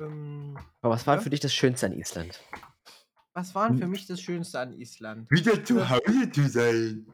Ähm, 0.00 0.58
Aber 0.80 0.94
was 0.94 1.06
war 1.06 1.16
Ja? 1.16 1.20
für 1.20 1.30
dich 1.30 1.38
das 1.40 1.54
Schönste 1.54 1.86
an 1.86 1.92
Island? 1.92 2.42
was 3.32 3.54
war 3.54 3.68
denn 3.68 3.76
Hm. 3.76 3.82
für 3.82 3.86
mich 3.88 4.06
das 4.08 4.20
Schönste 4.20 4.58
an 4.58 4.72
Island? 4.72 5.30
Wieder 5.30 5.64
zu 5.64 5.88
Hause 5.88 6.30
zu 6.32 6.48
sein. 6.48 7.06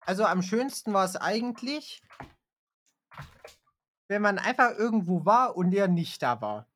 Also 0.00 0.24
am 0.24 0.40
schönsten 0.40 0.94
war 0.94 1.04
es 1.04 1.16
eigentlich, 1.16 2.02
wenn 4.08 4.22
man 4.22 4.38
einfach 4.38 4.70
irgendwo 4.78 5.26
war 5.26 5.56
und 5.56 5.72
der 5.72 5.86
nicht 5.88 6.22
da 6.22 6.40
war. 6.40 6.69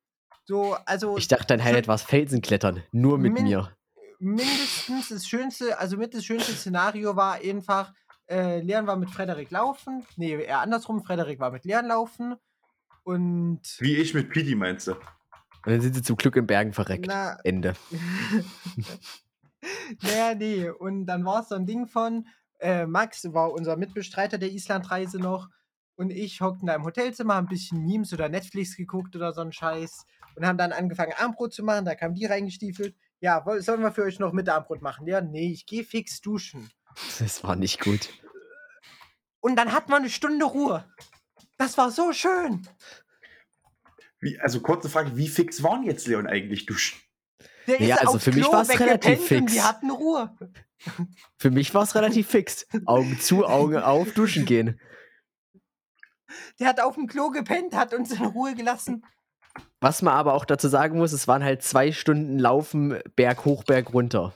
So, 0.45 0.75
also 0.85 1.17
Ich 1.17 1.27
dachte, 1.27 1.47
dein 1.47 1.63
Highlight 1.63 1.87
war 1.87 1.95
das 1.95 2.03
Felsenklettern. 2.03 2.83
Nur 2.91 3.17
mit 3.17 3.33
Min- 3.33 3.45
mir. 3.45 3.75
mindestens 4.19 5.09
das 5.09 5.27
schönste, 5.27 5.77
also 5.79 5.97
mit 5.97 6.13
das 6.13 6.23
schönste 6.23 6.53
Szenario 6.53 7.15
war 7.15 7.35
einfach, 7.35 7.93
äh, 8.29 8.61
Leon 8.61 8.85
war 8.87 8.95
mit 8.95 9.09
Frederik 9.09 9.49
laufen. 9.51 10.05
Nee, 10.17 10.33
eher 10.43 10.59
andersrum, 10.61 11.03
Frederik 11.03 11.39
war 11.39 11.51
mit 11.51 11.65
Leon 11.65 11.87
laufen. 11.87 12.35
Und 13.03 13.61
Wie 13.79 13.97
ich 13.97 14.13
mit 14.13 14.29
Pidi 14.29 14.55
meinst 14.55 14.87
du? 14.87 14.91
Und 14.93 15.01
dann 15.71 15.81
sind 15.81 15.95
sie 15.95 16.01
zum 16.03 16.15
Glück 16.15 16.35
in 16.35 16.45
Bergen 16.47 16.73
verreckt. 16.73 17.05
na, 17.07 17.37
Ende. 17.43 17.73
naja, 20.01 20.35
nee. 20.35 20.69
Und 20.69 21.05
dann 21.07 21.25
war 21.25 21.41
es 21.41 21.49
so 21.49 21.55
ein 21.55 21.65
Ding 21.65 21.87
von, 21.87 22.27
äh, 22.59 22.85
Max 22.85 23.33
war 23.33 23.51
unser 23.51 23.77
Mitbestreiter 23.77 24.37
der 24.37 24.51
Islandreise 24.51 25.17
noch 25.19 25.49
und 25.95 26.09
ich 26.09 26.41
hockten 26.41 26.67
da 26.67 26.75
im 26.75 26.83
Hotelzimmer, 26.83 27.35
haben 27.35 27.45
ein 27.45 27.49
bisschen 27.49 27.83
Memes 27.85 28.13
oder 28.13 28.29
Netflix 28.29 28.75
geguckt 28.75 29.15
oder 29.15 29.33
so 29.33 29.41
ein 29.41 29.51
Scheiß 29.51 30.05
und 30.35 30.45
haben 30.45 30.57
dann 30.57 30.71
angefangen, 30.71 31.13
Armbrot 31.17 31.53
zu 31.53 31.63
machen. 31.63 31.85
Da 31.85 31.95
kam 31.95 32.13
die 32.13 32.25
reingestiefelt. 32.25 32.95
Ja, 33.21 33.43
sollen 33.59 33.81
wir 33.81 33.91
für 33.91 34.03
euch 34.03 34.19
noch 34.19 34.33
Mittagbrot 34.33 34.81
machen? 34.81 35.07
Ja, 35.07 35.21
nee, 35.21 35.51
ich 35.51 35.65
gehe 35.65 35.83
fix 35.83 36.21
duschen. 36.21 36.69
Das 37.19 37.43
war 37.43 37.55
nicht 37.55 37.81
gut. 37.81 38.09
Und 39.39 39.55
dann 39.57 39.71
hatten 39.71 39.89
wir 39.91 39.97
eine 39.97 40.09
Stunde 40.09 40.45
Ruhe. 40.45 40.85
Das 41.57 41.77
war 41.77 41.91
so 41.91 42.11
schön. 42.13 42.67
Wie, 44.19 44.39
also 44.39 44.59
kurze 44.61 44.89
Frage, 44.89 45.15
wie 45.15 45.27
fix 45.27 45.63
waren 45.63 45.83
jetzt 45.83 46.07
Leon 46.07 46.27
eigentlich 46.27 46.65
duschen? 46.65 46.99
Der 47.67 47.81
Ja, 47.81 47.95
also 47.97 48.19
für 48.19 48.31
mich 48.31 48.43
Klo 48.43 48.53
war's 48.53 48.69
relativ 48.69 49.11
weggepennt 49.11 49.41
Und 49.41 49.49
fix. 49.49 49.53
die 49.53 49.61
hatten 49.61 49.91
Ruhe. 49.91 50.35
Für 51.37 51.51
mich 51.51 51.73
war 51.73 51.83
es 51.83 51.95
relativ 51.95 52.27
fix. 52.27 52.67
Augen 52.85 53.19
zu, 53.19 53.45
Augen 53.45 53.77
auf, 53.77 54.13
duschen 54.13 54.45
gehen. 54.45 54.79
Der 56.59 56.67
hat 56.67 56.79
auf 56.79 56.95
dem 56.95 57.07
Klo 57.07 57.29
gepennt, 57.29 57.75
hat 57.75 57.93
uns 57.93 58.11
in 58.11 58.25
Ruhe 58.25 58.55
gelassen. 58.55 59.05
Was 59.79 60.01
man 60.01 60.13
aber 60.15 60.33
auch 60.33 60.45
dazu 60.45 60.67
sagen 60.67 60.97
muss, 60.97 61.13
es 61.13 61.27
waren 61.27 61.43
halt 61.43 61.63
zwei 61.63 61.91
Stunden 61.91 62.39
Laufen 62.39 62.99
Berg 63.15 63.45
hoch, 63.45 63.63
Berg 63.63 63.93
runter. 63.93 64.35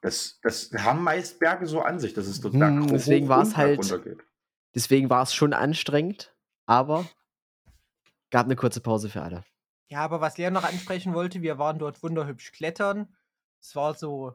Das, 0.00 0.38
das 0.42 0.70
haben 0.78 1.02
meist 1.02 1.38
Berge 1.40 1.66
so 1.66 1.80
an 1.82 1.98
sich, 1.98 2.14
dass 2.14 2.26
es 2.26 2.40
dort 2.40 2.54
Hm, 2.54 2.60
Berg 2.60 2.80
hoch 2.82 2.86
deswegen 2.90 3.24
und 3.24 3.30
war's 3.30 3.48
Berg 3.50 3.56
halt- 3.58 3.78
runter 3.78 3.98
geht. 3.98 4.24
Deswegen 4.74 5.10
war 5.10 5.22
es 5.22 5.34
schon 5.34 5.52
anstrengend, 5.54 6.34
aber 6.66 7.06
gab 8.30 8.44
eine 8.46 8.54
kurze 8.54 8.80
Pause 8.80 9.08
für 9.08 9.22
alle. 9.22 9.44
Ja, 9.88 10.00
aber 10.00 10.20
was 10.20 10.36
Leon 10.36 10.52
noch 10.52 10.64
ansprechen 10.64 11.14
wollte, 11.14 11.40
wir 11.42 11.58
waren 11.58 11.78
dort 11.78 12.02
wunderhübsch 12.02 12.52
klettern. 12.52 13.08
Es 13.60 13.74
war 13.74 13.94
so, 13.94 14.34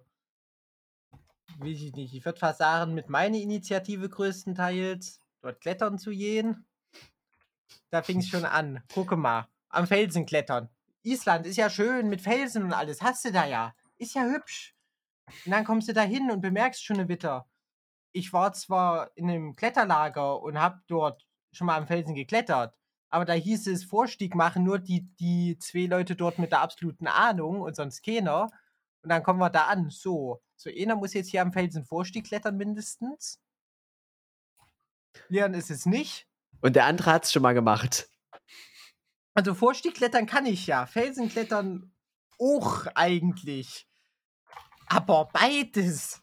weiß 1.60 1.77
ich 1.82 1.94
nicht, 1.94 2.13
ich 2.13 2.25
würde 2.25 2.39
fast 2.39 2.58
sagen, 2.58 2.94
mit 2.96 3.10
meiner 3.10 3.38
Initiative 3.38 4.10
größtenteils, 4.10 5.22
dort 5.43 5.62
klettern 5.62 6.00
zu 6.00 6.12
gehen. 6.12 6.65
Da 7.89 8.01
fing 8.01 8.19
es 8.19 8.27
schon 8.27 8.45
an. 8.59 8.81
Gucke 8.93 9.15
mal, 9.15 9.47
am 9.69 9.85
Felsen 9.85 10.25
klettern. 10.25 10.69
Island 11.03 11.45
ist 11.45 11.57
ja 11.57 11.69
schön 11.69 12.09
mit 12.09 12.21
Felsen 12.21 12.63
und 12.63 12.73
alles, 12.73 13.01
hast 13.01 13.25
du 13.25 13.31
da 13.31 13.45
ja. 13.45 13.75
Ist 13.97 14.15
ja 14.15 14.23
hübsch. 14.23 14.75
Und 15.45 15.51
dann 15.51 15.65
kommst 15.65 15.88
du 15.89 15.93
da 15.93 16.01
hin 16.01 16.31
und 16.31 16.41
bemerkst 16.41 16.83
schon 16.83 16.97
eine 16.97 17.09
Witter. 17.09 17.47
Ich 18.13 18.31
war 18.31 18.53
zwar 18.53 19.12
in 19.15 19.29
einem 19.29 19.55
Kletterlager 19.55 20.41
und 20.41 20.59
hab 20.59 20.85
dort 20.88 21.25
schon 21.51 21.67
mal 21.67 21.77
am 21.77 21.88
Felsen 21.88 22.15
geklettert, 22.15 22.77
aber 23.09 23.25
da 23.25 23.33
hieß 23.33 23.67
es, 23.67 23.83
Vorstieg 23.83 24.33
machen 24.35 24.63
nur 24.63 24.79
die, 24.79 25.07
die 25.19 25.57
zwei 25.59 25.85
Leute 25.85 26.15
dort 26.15 26.39
mit 26.39 26.51
der 26.51 26.62
absoluten 26.62 27.07
Ahnung 27.07 27.62
und 27.62 27.75
sonst 27.75 28.03
keiner. 28.03 28.50
Und 29.03 29.09
dann 29.09 29.23
kommen 29.23 29.39
wir 29.39 29.50
da 29.50 29.65
an. 29.65 29.89
So, 29.89 30.41
so 30.55 30.69
einer 30.69 30.95
muss 30.95 31.13
jetzt 31.13 31.29
hier 31.29 31.41
am 31.41 31.53
Felsen 31.53 31.85
Vorstieg 31.85 32.25
klettern 32.25 32.57
mindestens. 32.57 33.39
Leon 35.29 35.53
ist 35.53 35.72
es 35.72 35.86
nicht. 35.86 36.27
Und 36.62 36.75
der 36.75 36.86
andere 36.86 37.12
hat 37.12 37.25
es 37.25 37.32
schon 37.32 37.41
mal 37.41 37.53
gemacht. 37.53 38.10
Also 39.34 39.53
Vorstieg 39.53 39.96
klettern 39.96 40.25
kann 40.25 40.46
ich 40.46 40.67
ja. 40.67 40.86
Felsen 40.86 41.29
klettern 41.29 41.93
auch 42.39 42.86
eigentlich. 42.96 43.88
Aber 44.88 45.29
beides. 45.34 46.22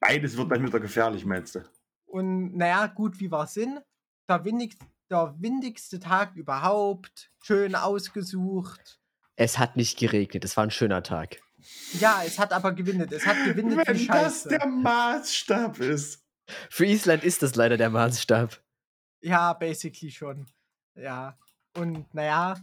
Beides 0.00 0.36
wird 0.36 0.50
dann 0.50 0.66
wieder 0.66 0.80
gefährlich, 0.80 1.24
meinst 1.24 1.54
du? 1.54 1.64
Und 2.06 2.56
naja, 2.56 2.86
gut, 2.86 3.18
wie 3.20 3.30
war 3.30 3.46
Sinn? 3.46 3.80
Der, 4.28 4.44
windig, 4.44 4.76
der 5.10 5.34
windigste 5.38 5.98
Tag 6.00 6.34
überhaupt. 6.36 7.30
Schön 7.42 7.74
ausgesucht. 7.74 9.00
Es 9.36 9.58
hat 9.58 9.76
nicht 9.76 9.98
geregnet, 9.98 10.44
es 10.44 10.56
war 10.56 10.64
ein 10.64 10.70
schöner 10.70 11.02
Tag. 11.02 11.40
Ja, 11.98 12.22
es 12.24 12.38
hat 12.38 12.52
aber 12.52 12.72
gewindet. 12.72 13.10
Es 13.12 13.26
hat 13.26 13.36
gewindet 13.44 13.78
Wenn 13.78 13.84
das 13.86 14.02
Scheiße. 14.02 14.48
der 14.48 14.66
Maßstab 14.66 15.80
ist. 15.80 16.23
Für 16.70 16.86
Island 16.86 17.24
ist 17.24 17.42
das 17.42 17.54
leider 17.54 17.76
der 17.76 17.90
Maßstab. 17.90 18.60
Ja, 19.20 19.52
basically 19.54 20.10
schon. 20.10 20.46
Ja. 20.94 21.38
Und 21.76 22.12
naja, 22.14 22.56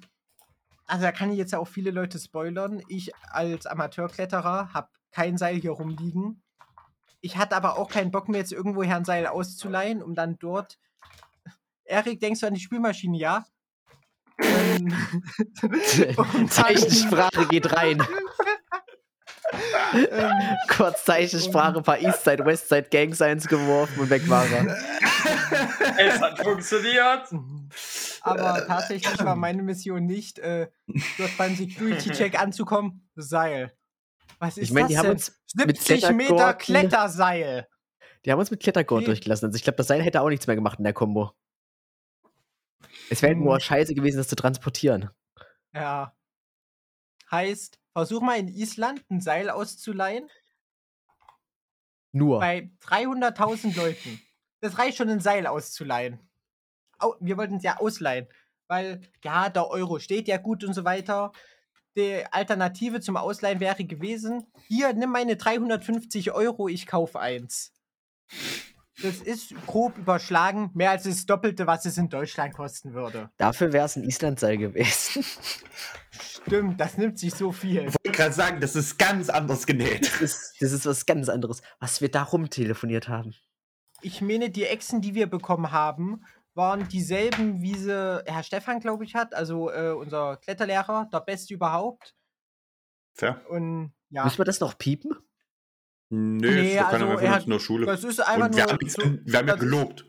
also 0.85 1.03
da 1.03 1.11
kann 1.11 1.31
ich 1.31 1.37
jetzt 1.37 1.51
ja 1.51 1.59
auch 1.59 1.67
viele 1.67 1.91
Leute 1.91 2.19
spoilern. 2.19 2.83
Ich 2.87 3.11
als 3.29 3.65
Amateurkletterer 3.65 4.73
habe 4.73 4.89
kein 5.11 5.37
Seil 5.37 5.55
hier 5.55 5.71
rumliegen. 5.71 6.41
Ich 7.21 7.37
hatte 7.37 7.55
aber 7.55 7.77
auch 7.77 7.89
keinen 7.89 8.11
Bock 8.11 8.29
mir 8.29 8.37
jetzt 8.37 8.51
irgendwoher 8.51 8.95
ein 8.95 9.05
Seil 9.05 9.27
auszuleihen, 9.27 10.01
um 10.01 10.15
dann 10.15 10.37
dort. 10.39 10.79
Erik, 11.85 12.19
denkst 12.19 12.41
du 12.41 12.47
an 12.47 12.53
die 12.53 12.61
Spülmaschine, 12.61 13.17
ja? 13.17 13.45
Ähm, 14.43 14.89
Zeichensprache 16.49 17.47
geht 17.47 17.71
rein. 17.73 18.01
Ähm, 19.93 20.31
Kurz 20.69 21.05
Zeichensprache, 21.05 21.77
ein 21.77 21.83
paar 21.83 21.99
Eastside, 21.99 22.45
Westside 22.45 22.87
Gang 22.89 23.13
Signs 23.15 23.47
geworfen 23.47 23.99
und 23.99 24.09
weg 24.09 24.27
war 24.29 24.45
er. 24.45 24.77
Es 25.97 26.19
hat 26.21 26.39
funktioniert. 26.39 27.27
Aber 28.21 28.65
tatsächlich 28.65 29.19
war 29.23 29.35
meine 29.35 29.61
Mission 29.61 30.05
nicht, 30.05 30.39
äh, 30.39 30.69
dort 31.17 31.37
beim 31.37 31.55
Security-Check 31.55 32.39
anzukommen. 32.39 33.07
Seil. 33.15 33.73
Was 34.39 34.57
ist 34.57 34.69
Ich 34.69 34.71
meine, 34.73 34.87
die 34.87 34.93
das 34.95 34.99
haben 34.99 35.07
denn? 35.09 35.17
uns 35.17 35.41
mit 35.55 35.81
70 35.81 36.09
Meter 36.15 36.53
Kletterseil. 36.53 37.67
Die 38.25 38.31
haben 38.31 38.39
uns 38.39 38.51
mit 38.51 38.61
Klettergurt 38.61 38.99
Okay. 38.99 39.05
durchgelassen. 39.07 39.45
Also 39.47 39.55
ich 39.55 39.63
glaube, 39.63 39.77
das 39.77 39.87
Seil 39.87 40.01
hätte 40.01 40.21
auch 40.21 40.29
nichts 40.29 40.47
mehr 40.47 40.55
gemacht 40.55 40.77
in 40.79 40.83
der 40.83 40.93
Kombo. 40.93 41.31
Es 43.09 43.21
wäre 43.21 43.33
Hm. 43.33 43.43
nur 43.43 43.59
scheiße 43.59 43.93
gewesen, 43.93 44.17
das 44.17 44.27
zu 44.27 44.35
transportieren. 44.35 45.09
Ja. 45.73 46.15
Heißt, 47.29 47.79
versuch 47.93 48.21
mal 48.21 48.37
in 48.37 48.47
Island 48.47 49.03
ein 49.09 49.21
Seil 49.21 49.49
auszuleihen 49.49 50.29
Nur. 52.11 52.39
bei 52.39 52.71
300.000 52.81 53.75
Leuten. 53.75 54.21
Das 54.61 54.77
reicht 54.77 54.97
schon, 54.97 55.09
ein 55.09 55.19
Seil 55.19 55.47
auszuleihen. 55.47 56.19
Au, 56.99 57.15
wir 57.19 57.37
wollten 57.37 57.55
es 57.55 57.63
ja 57.63 57.79
ausleihen, 57.79 58.27
weil 58.67 59.01
ja, 59.23 59.49
der 59.49 59.69
Euro 59.69 59.99
steht 59.99 60.27
ja 60.27 60.37
gut 60.37 60.63
und 60.63 60.73
so 60.73 60.85
weiter. 60.85 61.31
Die 61.97 62.23
Alternative 62.31 63.01
zum 63.01 63.17
Ausleihen 63.17 63.59
wäre 63.59 63.83
gewesen, 63.83 64.45
hier, 64.67 64.93
nimm 64.93 65.09
meine 65.09 65.35
350 65.35 66.31
Euro, 66.31 66.67
ich 66.67 66.87
kaufe 66.87 67.19
eins. 67.19 67.73
Das 69.01 69.17
ist 69.17 69.53
grob 69.65 69.97
überschlagen, 69.97 70.71
mehr 70.73 70.91
als 70.91 71.03
das 71.03 71.25
Doppelte, 71.25 71.67
was 71.67 71.85
es 71.85 71.97
in 71.97 72.09
Deutschland 72.09 72.53
kosten 72.53 72.93
würde. 72.93 73.29
Dafür 73.37 73.73
wäre 73.73 73.85
es 73.85 73.95
ein 73.95 74.03
Islandseil 74.03 74.57
gewesen. 74.57 75.23
Stimmt, 76.11 76.79
das 76.79 76.97
nimmt 76.97 77.19
sich 77.19 77.33
so 77.33 77.51
viel. 77.51 77.87
Ich 77.87 77.95
wollte 77.95 78.11
gerade 78.11 78.33
sagen, 78.33 78.59
das 78.59 78.75
ist 78.75 78.97
ganz 78.97 79.29
anders 79.29 79.65
genäht. 79.65 80.11
Das 80.11 80.21
ist, 80.21 80.55
das 80.61 80.71
ist 80.71 80.85
was 80.85 81.05
ganz 81.05 81.29
anderes, 81.29 81.61
was 81.79 82.01
wir 82.01 82.09
da 82.09 82.23
rumtelefoniert 82.23 83.07
haben. 83.07 83.33
Ich 84.01 84.21
meine, 84.21 84.49
die 84.49 84.65
Echsen, 84.65 85.01
die 85.01 85.15
wir 85.15 85.27
bekommen 85.27 85.71
haben, 85.71 86.23
waren 86.53 86.87
dieselben, 86.87 87.61
wie 87.61 87.75
sie 87.75 88.23
Herr 88.25 88.43
Stefan, 88.43 88.79
glaube 88.79 89.03
ich, 89.03 89.15
hat. 89.15 89.33
Also 89.33 89.71
äh, 89.71 89.91
unser 89.91 90.37
Kletterlehrer, 90.37 91.07
der 91.11 91.21
Beste 91.21 91.53
überhaupt. 91.53 92.15
Fair. 93.13 93.41
Und 93.49 93.93
ja, 94.09 94.23
Müssen 94.23 94.39
wir 94.39 94.45
das 94.45 94.59
noch 94.59 94.77
piepen? 94.77 95.15
Nö, 96.11 96.51
Nee, 96.53 96.75
das 96.75 96.89
keiner 96.89 97.05
also 97.07 97.19
er 97.19 97.27
uns 97.27 97.35
hat- 97.35 97.43
in 97.45 97.49
der 97.51 97.59
Schule. 97.59 97.85
das 97.85 98.03
ist 98.03 98.19
einfach 98.19 98.47
Und 98.47 98.55
wir 98.57 98.63
nur. 98.65 98.73
haben, 98.73 98.79
jetzt, 98.81 98.95
so, 99.01 99.01
wir 99.03 99.39
haben 99.39 99.47
ja 99.47 99.53
das- 99.53 99.59
gelobt. 99.59 100.05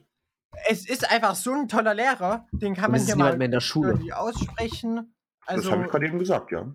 Es 0.68 0.86
ist 0.88 1.10
einfach 1.10 1.34
so 1.34 1.52
ein 1.52 1.68
toller 1.68 1.94
Lehrer, 1.94 2.46
den 2.52 2.74
kann 2.74 2.86
Und 2.86 2.90
man 2.92 3.00
hier 3.00 3.14
niemand 3.14 3.30
mal 3.32 3.38
mehr 3.38 3.44
in 3.46 3.50
der 3.52 3.60
Schule. 3.60 3.90
irgendwie 3.92 4.12
aussprechen. 4.12 5.14
das 5.46 5.56
Also, 5.58 5.72
habe 5.72 5.84
ich 5.84 5.90
gerade 5.90 6.06
eben 6.06 6.18
gesagt, 6.18 6.52
ja. 6.52 6.66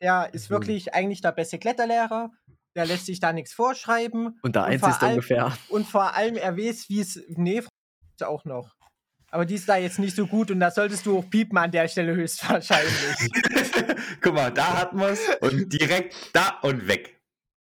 er 0.00 0.32
ist 0.34 0.48
Mhm. 0.50 0.54
wirklich 0.54 0.94
eigentlich 0.94 1.20
der 1.20 1.32
beste 1.32 1.58
Kletterlehrer. 1.58 2.30
Der 2.74 2.86
lässt 2.86 3.06
sich 3.06 3.20
da 3.20 3.32
nichts 3.32 3.52
vorschreiben. 3.54 4.38
Und 4.42 4.54
der 4.56 4.64
allem- 4.64 4.80
ungefähr. 4.82 5.52
Und 5.68 5.86
vor 5.86 6.14
allem, 6.14 6.36
er 6.36 6.56
weiß, 6.56 6.88
wie 6.88 7.00
es. 7.00 7.22
Nee, 7.28 7.58
ist 8.14 8.24
auch 8.24 8.44
noch. 8.44 8.74
Aber 9.30 9.44
die 9.46 9.54
ist 9.54 9.68
da 9.68 9.76
jetzt 9.76 9.98
nicht 9.98 10.14
so 10.16 10.26
gut 10.26 10.50
und 10.50 10.60
da 10.60 10.70
solltest 10.70 11.04
du 11.06 11.18
auch 11.18 11.28
piepen 11.30 11.56
an 11.58 11.70
der 11.70 11.88
Stelle 11.88 12.14
höchstwahrscheinlich. 12.14 12.92
Guck 14.22 14.34
mal, 14.34 14.50
da 14.52 14.78
hatten 14.80 14.98
wir 14.98 15.08
es 15.08 15.20
und 15.40 15.72
direkt 15.72 16.14
da 16.32 16.58
und 16.62 16.86
weg. 16.88 17.15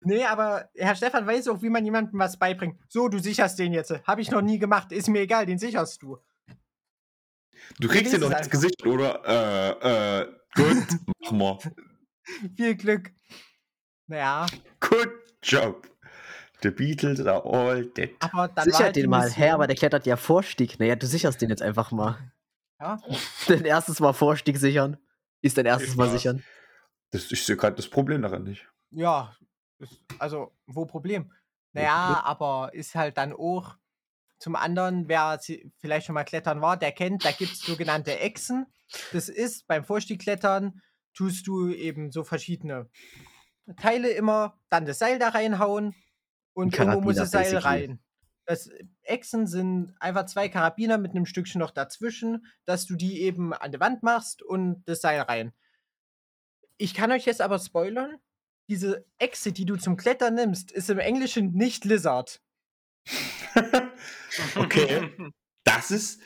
Nee, 0.02 0.24
aber 0.26 0.70
Herr 0.76 0.96
Stefan 0.96 1.26
weiß 1.28 1.48
auch, 1.50 1.62
wie 1.62 1.70
man 1.70 1.84
jemandem 1.86 2.20
was 2.20 2.38
beibringt. 2.38 2.78
So, 2.90 3.08
du 3.08 3.20
sicherst 3.20 3.58
den 3.60 3.74
jetzt. 3.74 3.92
Habe 4.06 4.22
ich 4.22 4.30
noch 4.32 4.42
nie 4.42 4.60
gemacht. 4.60 4.92
Ist 4.92 5.08
mir 5.08 5.22
egal, 5.22 5.46
den 5.46 5.58
sicherst 5.60 6.02
du. 6.02 6.18
Du 7.80 7.88
kriegst 7.88 8.14
den 8.14 8.22
doch 8.22 8.32
ins 8.32 8.50
Gesicht, 8.50 8.86
oder? 8.86 9.22
Äh, 9.84 10.22
äh, 10.22 10.34
gut, 10.56 10.88
mach 11.22 11.32
mal. 11.32 11.58
Viel 12.56 12.76
Glück. 12.76 13.12
Naja, 14.08 14.46
Good 14.80 15.10
job. 15.44 15.88
The 16.64 16.70
Beatles 16.70 17.20
are 17.26 17.44
all 17.44 17.86
dead. 17.86 18.12
aber 18.20 18.48
dann 18.50 18.56
war 18.58 18.64
Sichert 18.66 18.82
halt 18.82 18.96
den 18.96 19.10
mal. 19.10 19.26
Mission- 19.26 19.44
Hä, 19.44 19.50
aber 19.52 19.68
der 19.68 19.76
klettert 19.76 20.06
ja 20.06 20.16
Vorstieg. 20.18 20.80
Naja, 20.80 20.96
du 20.96 21.08
sicherst 21.08 21.42
den 21.42 21.50
jetzt 21.50 21.62
einfach 21.62 21.92
mal. 21.92 22.18
Ja, 22.80 23.00
Dein 23.48 23.66
erstes 23.66 24.00
Mal 24.00 24.14
Vorstieg 24.14 24.58
sichern. 24.58 24.98
Ist 25.42 25.58
dein 25.58 25.66
erstes 25.66 25.92
Ich 25.92 25.96
Mal 25.96 26.10
sichern. 26.12 26.44
Das, 27.12 27.32
ich 27.32 27.44
sehe 27.46 27.56
gerade 27.58 27.76
das 27.76 27.88
Problem 27.88 28.22
daran 28.22 28.44
nicht. 28.44 28.68
ja. 28.92 29.36
Ist- 29.82 30.02
Also, 30.20 30.54
wo 30.68 30.86
Problem? 30.86 31.32
Naja, 31.74 32.22
aber 32.24 32.72
ist 32.74 32.96
halt 32.96 33.18
dann 33.18 33.34
auch. 33.34 33.76
Zum 34.40 34.56
anderen, 34.56 35.08
wer 35.08 35.38
sie- 35.40 35.72
vielleicht 35.78 36.08
schon 36.08 36.16
mal 36.16 36.24
klettern 36.24 36.62
war, 36.62 36.76
der 36.78 36.92
kennt, 36.92 37.24
da 37.26 37.32
gibt 37.32 37.52
es 37.54 37.60
sogenannte 37.60 38.20
Echsen. 38.20 38.66
Das 39.14 39.30
ist 39.30 39.68
beim 39.68 39.84
Vorstiegklettern, 39.86 40.82
tust 41.14 41.46
du 41.48 41.70
eben 41.70 42.12
so 42.12 42.24
verschiedene 42.24 42.90
Teile 43.78 44.10
immer, 44.10 44.58
dann 44.70 44.86
das 44.86 44.98
Seil 45.00 45.20
da 45.20 45.30
reinhauen 45.30 45.94
und 46.54 46.74
irgendwo 46.94 47.02
muss 47.06 47.16
das 47.18 47.32
Seil 47.32 47.58
rein. 47.66 48.00
Das 48.46 48.70
Echsen 49.04 49.46
sind 49.48 49.96
einfach 50.00 50.26
zwei 50.26 50.50
Karabiner 50.50 50.98
mit 50.98 51.12
einem 51.12 51.26
Stückchen 51.28 51.60
noch 51.60 51.72
dazwischen, 51.72 52.46
dass 52.66 52.86
du 52.88 52.96
die 52.96 53.22
eben 53.22 53.54
an 53.54 53.72
die 53.72 53.80
Wand 53.80 54.02
machst 54.04 54.42
und 54.42 54.84
das 54.88 55.02
Seil 55.02 55.22
rein. 55.22 55.54
Ich 56.78 56.94
kann 56.96 57.12
euch 57.12 57.26
jetzt 57.26 57.42
aber 57.42 57.60
spoilern. 57.60 58.18
Diese 58.72 59.06
Echse, 59.18 59.52
die 59.52 59.66
du 59.66 59.76
zum 59.76 59.98
Klettern 59.98 60.36
nimmst, 60.36 60.72
ist 60.72 60.90
im 60.90 60.98
Englischen 60.98 61.52
nicht 61.52 61.84
Lizard. 61.84 62.42
okay. 64.56 65.12
Das 65.66 65.92
ist 65.92 66.22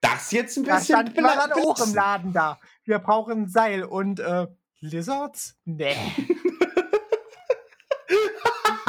das 0.00 0.32
jetzt 0.32 0.56
ein 0.56 0.64
Da 0.64 0.76
bisschen 0.78 0.94
stand 0.96 1.22
war 1.22 1.36
dann 1.36 1.52
auch 1.52 1.86
im. 1.86 1.94
Laden 1.94 2.32
da. 2.32 2.58
Wir 2.84 2.98
brauchen 3.00 3.42
ein 3.42 3.48
Seil 3.50 3.84
und 3.84 4.18
äh, 4.18 4.46
Lizards? 4.80 5.58
Nee. 5.66 5.94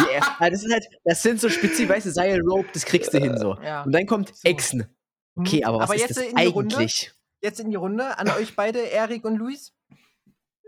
Yeah. 0.07 0.37
Ah, 0.39 0.49
das, 0.49 0.63
ist 0.63 0.71
halt, 0.71 0.85
das 1.03 1.21
sind 1.21 1.41
so 1.41 1.49
spezifisch, 1.49 1.89
weißt 1.89 2.05
du, 2.05 2.11
Seil, 2.11 2.39
Rope, 2.39 2.69
das 2.73 2.85
kriegst 2.85 3.13
du 3.13 3.17
hin 3.17 3.37
so. 3.37 3.57
Ja. 3.61 3.83
Und 3.83 3.91
dann 3.91 4.05
kommt 4.05 4.33
So. 4.33 4.47
Echsen. 4.47 4.85
Okay, 5.35 5.57
Hm, 5.57 5.65
aber 5.65 5.79
was 5.79 5.89
ist 5.93 5.99
jetzt 5.99 6.17
das 6.17 6.23
in 6.23 6.35
die 6.37 6.45
Runde. 6.45 6.77
eigentlich? 6.77 7.13
Jetzt 7.41 7.59
in 7.59 7.69
die 7.69 7.75
Runde 7.75 8.17
an 8.17 8.29
euch 8.29 8.55
beide, 8.55 8.79
Erik 8.79 9.25
und 9.25 9.35
Luis. 9.35 9.73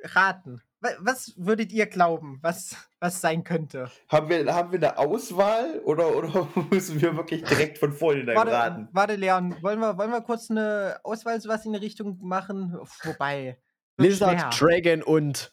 Raten. 0.04 0.62
Wa- 0.80 0.96
Was 1.00 1.34
würdet 1.38 1.72
ihr 1.72 1.88
glauben, 1.88 2.38
was, 2.42 2.76
was 3.00 3.20
sein 3.20 3.44
könnte? 3.44 3.90
Haben 4.10 4.30
wir, 4.30 4.54
haben 4.54 4.72
wir 4.72 4.80
eine 4.80 4.98
Auswahl 4.98 5.80
oder, 5.80 6.16
oder 6.16 6.48
müssen 6.72 7.02
wir 7.02 7.16
wirklich 7.16 7.44
direkt 7.44 7.78
von 7.80 7.94
vornherein 7.94 8.36
Warte, 8.36 8.52
raten? 8.52 8.88
warte, 8.92 9.16
Leon, 9.16 9.62
wollen 9.64 9.80
wir, 9.80 9.98
wollen 9.98 10.12
wir 10.12 10.22
kurz 10.22 10.52
eine 10.52 11.00
Auswahl 11.04 11.42
sowas 11.42 11.66
in 11.66 11.74
die 11.74 11.80
Richtung 11.80 12.20
machen? 12.22 12.78
Wobei. 13.04 13.60
Lizard, 13.98 14.54
schwer. 14.54 14.70
Dragon 14.82 15.02
und 15.04 15.52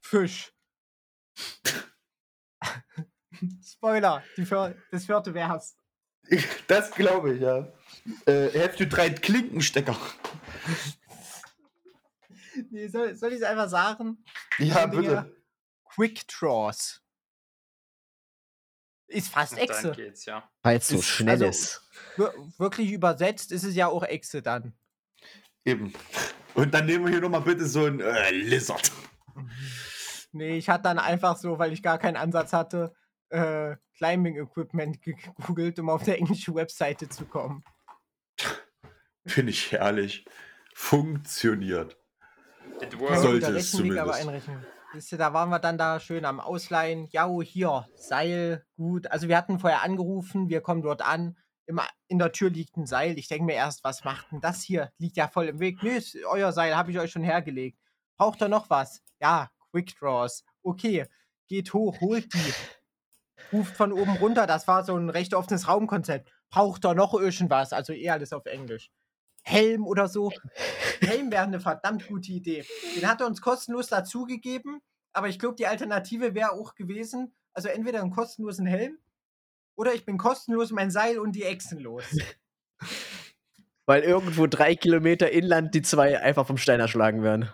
Fisch. 0.00 0.52
Spoiler, 3.62 4.22
die 4.36 4.44
vier, 4.44 4.74
das 4.90 5.06
vierte 5.06 5.32
wär's. 5.34 5.76
Das 6.68 6.90
glaube 6.92 7.34
ich, 7.34 7.40
ja. 7.40 7.72
Äh, 8.26 8.50
Hälfte 8.50 8.86
drei 8.86 9.10
Klinkenstecker. 9.10 9.96
Nee, 12.70 12.88
soll, 12.88 13.14
soll 13.14 13.30
ich 13.32 13.38
es 13.38 13.42
einfach 13.44 13.68
sagen? 13.68 14.24
Ja, 14.58 14.86
bitte. 14.86 15.34
Quick 15.84 16.26
Draws. 16.28 17.02
Ist 19.08 19.28
fast 19.28 19.52
Dann 19.52 19.58
Echse. 19.60 19.90
geht's, 19.92 20.24
ja. 20.24 20.48
weil 20.62 20.78
es 20.78 20.88
so 20.88 20.96
Ist- 20.98 21.06
schnell 21.06 21.30
also- 21.30 21.46
ist. 21.46 21.82
Wir, 22.16 22.32
wirklich 22.58 22.92
übersetzt 22.92 23.50
ist 23.52 23.64
es 23.64 23.74
ja 23.74 23.88
auch 23.88 24.04
Echse 24.04 24.40
dann. 24.42 24.72
Eben. 25.64 25.92
Und 26.54 26.72
dann 26.74 26.86
nehmen 26.86 27.04
wir 27.04 27.12
hier 27.12 27.20
nochmal 27.20 27.40
bitte 27.42 27.66
so 27.66 27.84
ein 27.86 28.00
äh, 28.00 28.30
Lizard. 28.30 28.90
Nee, 30.32 30.56
ich 30.56 30.68
hatte 30.68 30.84
dann 30.84 30.98
einfach 30.98 31.36
so, 31.36 31.58
weil 31.58 31.72
ich 31.72 31.82
gar 31.82 31.98
keinen 31.98 32.16
Ansatz 32.16 32.52
hatte, 32.52 32.94
äh, 33.30 33.76
Climbing 33.96 34.36
Equipment 34.36 35.02
gegoogelt, 35.02 35.78
um 35.78 35.90
auf 35.90 36.04
der 36.04 36.18
englischen 36.18 36.54
Webseite 36.54 37.08
zu 37.08 37.24
kommen. 37.26 37.64
Finde 39.26 39.50
ich 39.50 39.72
herrlich. 39.72 40.24
Funktioniert. 40.74 41.98
It 42.80 42.98
works. 42.98 43.22
Sollte 43.22 43.40
da 43.40 43.58
es 43.58 43.74
Rechenweg 43.74 43.98
aber 43.98 44.12
zumindest. 44.12 44.48
einrechnen. 44.48 44.66
Wisst 44.92 45.12
ihr, 45.12 45.18
da 45.18 45.32
waren 45.32 45.50
wir 45.50 45.60
dann 45.60 45.78
da 45.78 46.00
schön 46.00 46.24
am 46.24 46.40
Ausleihen. 46.40 47.06
Ja, 47.12 47.28
oh, 47.28 47.42
hier, 47.42 47.86
Seil, 47.94 48.64
gut. 48.76 49.10
Also 49.10 49.28
wir 49.28 49.36
hatten 49.36 49.60
vorher 49.60 49.82
angerufen, 49.82 50.48
wir 50.48 50.60
kommen 50.60 50.82
dort 50.82 51.02
an. 51.02 51.36
Immer 51.66 51.86
in 52.08 52.18
der 52.18 52.32
Tür 52.32 52.50
liegt 52.50 52.76
ein 52.76 52.86
Seil. 52.86 53.16
Ich 53.16 53.28
denke 53.28 53.44
mir 53.44 53.54
erst, 53.54 53.84
was 53.84 54.02
macht 54.02 54.32
denn 54.32 54.40
das 54.40 54.62
hier? 54.62 54.90
Liegt 54.98 55.16
ja 55.16 55.28
voll 55.28 55.46
im 55.46 55.60
Weg. 55.60 55.82
Nö, 55.84 55.90
ist 55.90 56.16
euer 56.28 56.50
Seil, 56.52 56.76
habe 56.76 56.90
ich 56.90 56.98
euch 56.98 57.12
schon 57.12 57.22
hergelegt. 57.22 57.78
Braucht 58.16 58.42
ihr 58.42 58.48
noch 58.48 58.68
was? 58.68 59.00
Ja, 59.20 59.50
Quick 59.70 59.96
Draws. 59.96 60.44
Okay, 60.64 61.06
geht 61.46 61.72
hoch, 61.72 62.00
holt 62.00 62.34
die. 62.34 62.52
Ruft 63.52 63.76
von 63.76 63.92
oben 63.92 64.16
runter. 64.16 64.48
Das 64.48 64.66
war 64.66 64.84
so 64.84 64.96
ein 64.96 65.08
recht 65.08 65.34
offenes 65.34 65.68
Raumkonzept. 65.68 66.32
Braucht 66.50 66.84
ihr 66.84 66.94
noch 66.94 67.14
irgendwas? 67.14 67.72
Also 67.72 67.92
eh 67.92 68.10
alles 68.10 68.32
auf 68.32 68.46
Englisch. 68.46 68.90
Helm 69.42 69.86
oder 69.86 70.08
so. 70.08 70.32
Helm 71.00 71.30
wäre 71.30 71.44
eine 71.44 71.60
verdammt 71.60 72.06
gute 72.06 72.32
Idee. 72.32 72.64
Den 72.96 73.08
hat 73.08 73.20
er 73.20 73.26
uns 73.26 73.40
kostenlos 73.40 73.88
dazugegeben, 73.88 74.80
aber 75.12 75.28
ich 75.28 75.38
glaube, 75.38 75.56
die 75.56 75.66
Alternative 75.66 76.34
wäre 76.34 76.52
auch 76.52 76.74
gewesen, 76.74 77.32
also 77.52 77.68
entweder 77.68 78.00
einen 78.00 78.10
kostenlosen 78.10 78.66
Helm 78.66 78.98
oder 79.76 79.94
ich 79.94 80.04
bin 80.04 80.18
kostenlos 80.18 80.70
mein 80.70 80.90
Seil 80.90 81.18
und 81.18 81.32
die 81.32 81.44
Echsen 81.44 81.78
los. 81.78 82.04
Weil 83.86 84.02
irgendwo 84.02 84.46
drei 84.46 84.76
Kilometer 84.76 85.30
inland 85.30 85.74
die 85.74 85.82
zwei 85.82 86.20
einfach 86.20 86.46
vom 86.46 86.58
Stein 86.58 86.80
erschlagen 86.80 87.22
werden. 87.22 87.48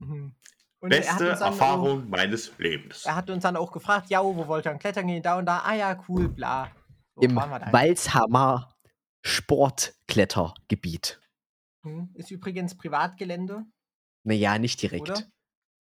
Mhm. 0.00 0.34
Beste 0.80 1.24
dann 1.26 1.40
Erfahrung 1.40 2.08
meines 2.08 2.56
Lebens. 2.58 3.04
Auch, 3.04 3.10
er 3.10 3.16
hat 3.16 3.30
uns 3.30 3.42
dann 3.42 3.56
auch 3.56 3.72
gefragt, 3.72 4.10
ja, 4.10 4.22
wo 4.22 4.46
wollt 4.46 4.66
ihr 4.66 4.70
denn 4.70 4.78
klettern 4.78 5.08
gehen? 5.08 5.22
Da 5.22 5.38
und 5.38 5.46
da. 5.46 5.60
Ah 5.64 5.74
ja, 5.74 5.98
cool, 6.08 6.28
bla. 6.28 6.70
So 7.14 7.22
Im. 7.22 7.36
Walshammer 7.36 8.76
Sportklettergebiet. 9.22 11.20
Hm, 11.84 12.10
Ist 12.14 12.30
übrigens 12.30 12.76
Privatgelände, 12.76 13.64
Naja, 14.24 14.58
nicht 14.58 14.82
direkt. 14.82 15.02
oder? 15.02 15.22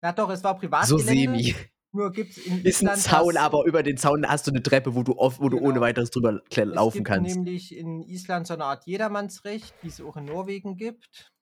Na 0.01 0.11
doch, 0.13 0.29
es 0.29 0.43
war 0.43 0.53
So 0.55 0.59
Privatgelände. 0.59 1.03
semi. 1.39 1.55
Nur 1.91 2.11
gibt 2.11 2.31
es 2.31 2.37
in 2.45 2.63
Ist 2.63 2.81
ein 2.83 2.85
Island 2.89 2.97
Zaun, 3.01 3.33
das- 3.33 3.43
aber 3.43 3.65
über 3.65 3.81
den 3.81 3.97
Zaun 3.97 4.27
hast 4.27 4.45
du 4.45 4.51
eine 4.51 4.61
Treppe, 4.61 4.93
wo 4.93 5.01
du, 5.01 5.17
oft, 5.17 5.41
wo 5.41 5.49
du 5.49 5.57
ohne 5.57 5.73
Genau. 5.73 5.81
weiteres 5.81 6.11
drüber 6.11 6.33
kle- 6.51 6.69
Es 6.69 6.75
laufen 6.75 6.97
gibt 6.97 7.07
kannst. 7.07 7.35
nämlich 7.35 7.75
in 7.75 8.03
Island 8.03 8.45
so 8.45 8.53
eine 8.53 8.65
Art 8.65 8.85
Jedermannsrecht, 8.85 9.73
wie 9.81 9.87
es 9.87 9.99
auch 9.99 10.15
in 10.15 10.25
Norwegen 10.25 10.77
gibt. 10.77 11.33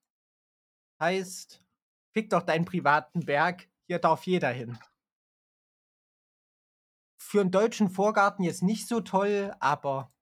Heißt, 1.01 1.61
fick 2.13 2.29
doch 2.29 2.43
deinen 2.43 2.63
privaten 2.63 3.25
Berg, 3.25 3.67
hier 3.87 3.99
darf 3.99 4.25
jeder 4.25 4.49
hin. 4.49 4.79
Für 7.21 7.41
einen 7.41 7.51
deutschen 7.51 7.89
Vorgarten 7.89 8.43
jetzt 8.43 8.63
nicht 8.63 8.87
so 8.87 9.01
toll, 9.01 9.53
aber 9.59 10.13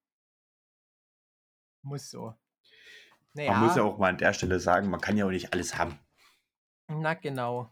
muss 1.83 2.09
so. 2.09 2.33
Naja, 3.35 3.51
Man 3.51 3.65
muss 3.65 3.75
ja 3.75 3.83
auch 3.83 3.97
mal 3.97 4.09
an 4.09 4.17
der 4.17 4.33
Stelle 4.33 4.59
sagen, 4.59 4.89
man 4.89 5.01
kann 5.01 5.17
ja 5.17 5.25
auch 5.25 5.29
nicht 5.29 5.53
alles 5.53 5.77
haben. 5.77 5.99
na 6.87 7.13
genau. 7.13 7.71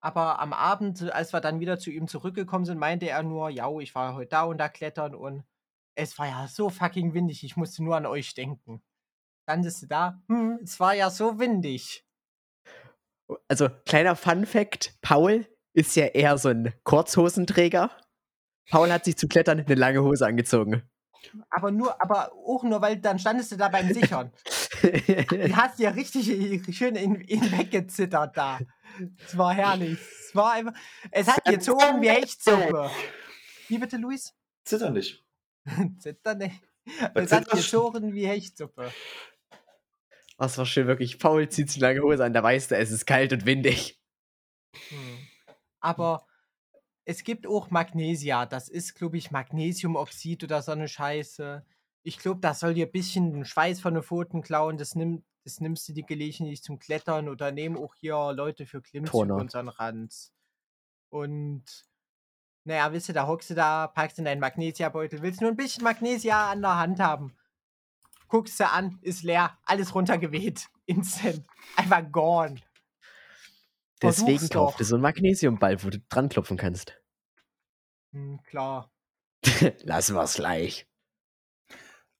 Aber 0.00 0.38
am 0.38 0.52
Abend, 0.52 1.10
als 1.12 1.32
wir 1.32 1.40
dann 1.40 1.60
wieder 1.60 1.78
zu 1.78 1.90
ihm 1.90 2.08
zurückgekommen 2.08 2.64
sind, 2.66 2.78
meinte 2.78 3.08
er 3.08 3.22
nur, 3.22 3.48
ja, 3.48 3.70
ich 3.78 3.94
war 3.94 4.14
heute 4.14 4.28
da 4.30 4.42
und 4.44 4.58
da 4.58 4.68
klettern 4.68 5.14
und 5.14 5.44
es 5.94 6.18
war 6.18 6.26
ja 6.26 6.46
so 6.48 6.68
fucking 6.68 7.14
windig, 7.14 7.44
ich 7.44 7.56
musste 7.56 7.82
nur 7.82 7.96
an 7.96 8.04
euch 8.06 8.34
denken. 8.34 8.82
Standest 9.44 9.82
du 9.82 9.86
da? 9.86 10.22
Hm, 10.28 10.58
es 10.62 10.80
war 10.80 10.94
ja 10.94 11.10
so 11.10 11.38
windig. 11.38 12.04
Also, 13.48 13.68
kleiner 13.86 14.16
Fun 14.16 14.46
Fact: 14.46 14.98
Paul 15.00 15.46
ist 15.74 15.96
ja 15.96 16.06
eher 16.06 16.36
so 16.38 16.50
ein 16.50 16.74
Kurzhosenträger. 16.84 17.90
Paul 18.70 18.90
hat 18.92 19.04
sich 19.04 19.16
zum 19.16 19.28
Klettern 19.28 19.60
eine 19.60 19.74
lange 19.74 20.02
Hose 20.02 20.26
angezogen. 20.26 20.82
Aber 21.50 21.70
nur, 21.70 22.00
aber 22.02 22.32
auch 22.32 22.62
nur, 22.62 22.80
weil 22.82 22.98
dann 22.98 23.18
standest 23.18 23.52
du 23.52 23.56
da 23.56 23.68
beim 23.68 23.88
Sichern. 23.94 24.32
Du 25.48 25.56
hast 25.56 25.78
ja 25.78 25.90
richtig 25.90 26.26
schön 26.76 26.96
in, 26.96 27.16
in 27.16 27.40
weggezittert 27.52 28.36
da. 28.36 28.60
Es 29.24 29.36
war 29.36 29.54
herrlich. 29.54 29.98
Es 30.00 30.34
war 30.34 30.52
einfach. 30.52 30.72
Es 31.10 31.28
hat 31.28 31.44
gezogen 31.44 32.00
wie 32.00 32.10
Hechtsuppe. 32.10 32.90
Wie 33.68 33.78
bitte, 33.78 33.96
Luis? 33.96 34.34
Zitter 34.64 34.90
nicht. 34.90 35.24
Zitter 35.98 36.34
nicht. 36.34 36.60
Es 37.14 37.32
hat 37.32 37.48
gezogen 37.48 38.12
wie 38.14 38.26
Hechtsuppe. 38.26 38.92
Das 40.36 40.58
war 40.58 40.66
schön, 40.66 40.86
wirklich. 40.86 41.18
Paul 41.18 41.48
zieht 41.48 41.70
sich 41.70 41.80
lange 41.80 42.00
Hose 42.00 42.24
an, 42.24 42.32
da 42.32 42.42
weißt 42.42 42.72
du, 42.72 42.76
es 42.76 42.90
ist 42.90 43.06
kalt 43.06 43.32
und 43.32 43.46
windig. 43.46 44.00
Hm. 44.88 45.18
Aber 45.80 46.26
es 47.04 47.24
gibt 47.24 47.46
auch 47.46 47.70
Magnesia. 47.70 48.46
Das 48.46 48.68
ist, 48.68 48.94
glaube 48.94 49.16
ich, 49.16 49.30
Magnesiumoxid 49.30 50.44
oder 50.44 50.62
so 50.62 50.72
eine 50.72 50.88
Scheiße. 50.88 51.64
Ich 52.04 52.18
glaube, 52.18 52.40
das 52.40 52.60
soll 52.60 52.74
dir 52.74 52.86
ein 52.86 52.92
bisschen 52.92 53.32
den 53.32 53.44
Schweiß 53.44 53.80
von 53.80 53.94
den 53.94 54.02
Pfoten 54.02 54.42
klauen. 54.42 54.76
Das, 54.76 54.94
nimm, 54.94 55.24
das 55.42 55.60
nimmst 55.60 55.88
du 55.88 55.92
die 55.92 56.04
gelegentlich 56.04 56.62
zum 56.62 56.78
Klettern 56.78 57.28
oder 57.28 57.50
nehmen 57.50 57.76
auch 57.76 57.94
hier 57.94 58.32
Leute 58.32 58.66
für 58.66 58.82
so 59.50 59.58
einen 59.58 59.68
Ranz. 59.68 60.32
Und 61.08 61.64
naja, 62.64 62.92
wisst 62.92 63.08
ihr, 63.08 63.14
da 63.14 63.26
hockst 63.26 63.50
du 63.50 63.54
da, 63.54 63.86
packst 63.86 64.18
in 64.18 64.24
deinen 64.24 64.40
Magnesiabeutel, 64.40 65.22
willst 65.22 65.40
nur 65.40 65.50
ein 65.50 65.56
bisschen 65.56 65.84
Magnesia 65.84 66.50
an 66.50 66.62
der 66.62 66.76
Hand 66.76 67.00
haben. 67.00 67.36
Guckst 68.28 68.58
du 68.58 68.68
an, 68.68 68.98
ist 69.02 69.22
leer, 69.22 69.56
alles 69.64 69.94
runtergeweht. 69.94 70.68
Instant. 70.86 71.46
Einfach 71.76 72.02
gone. 72.10 72.60
Deswegen 74.02 74.38
Versuch's 74.38 74.48
doch. 74.50 74.76
dir 74.76 74.84
so 74.84 74.96
einen 74.96 75.02
Magnesiumball, 75.02 75.82
wo 75.82 75.90
du 75.90 75.98
dran 76.08 76.28
klopfen 76.28 76.56
kannst. 76.56 77.00
Hm, 78.12 78.42
klar. 78.42 78.90
Lassen 79.82 80.14
wir's 80.14 80.34
gleich. 80.34 80.86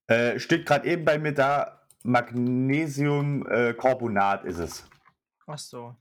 Äh, 0.06 0.38
steht 0.38 0.66
gerade 0.66 0.86
eben 0.86 1.04
bei 1.04 1.18
mir 1.18 1.32
da, 1.32 1.80
Magnesiumcarbonat 2.02 4.44
ist 4.44 4.58
es. 4.58 4.86
Ach 5.46 5.58
so. 5.58 5.96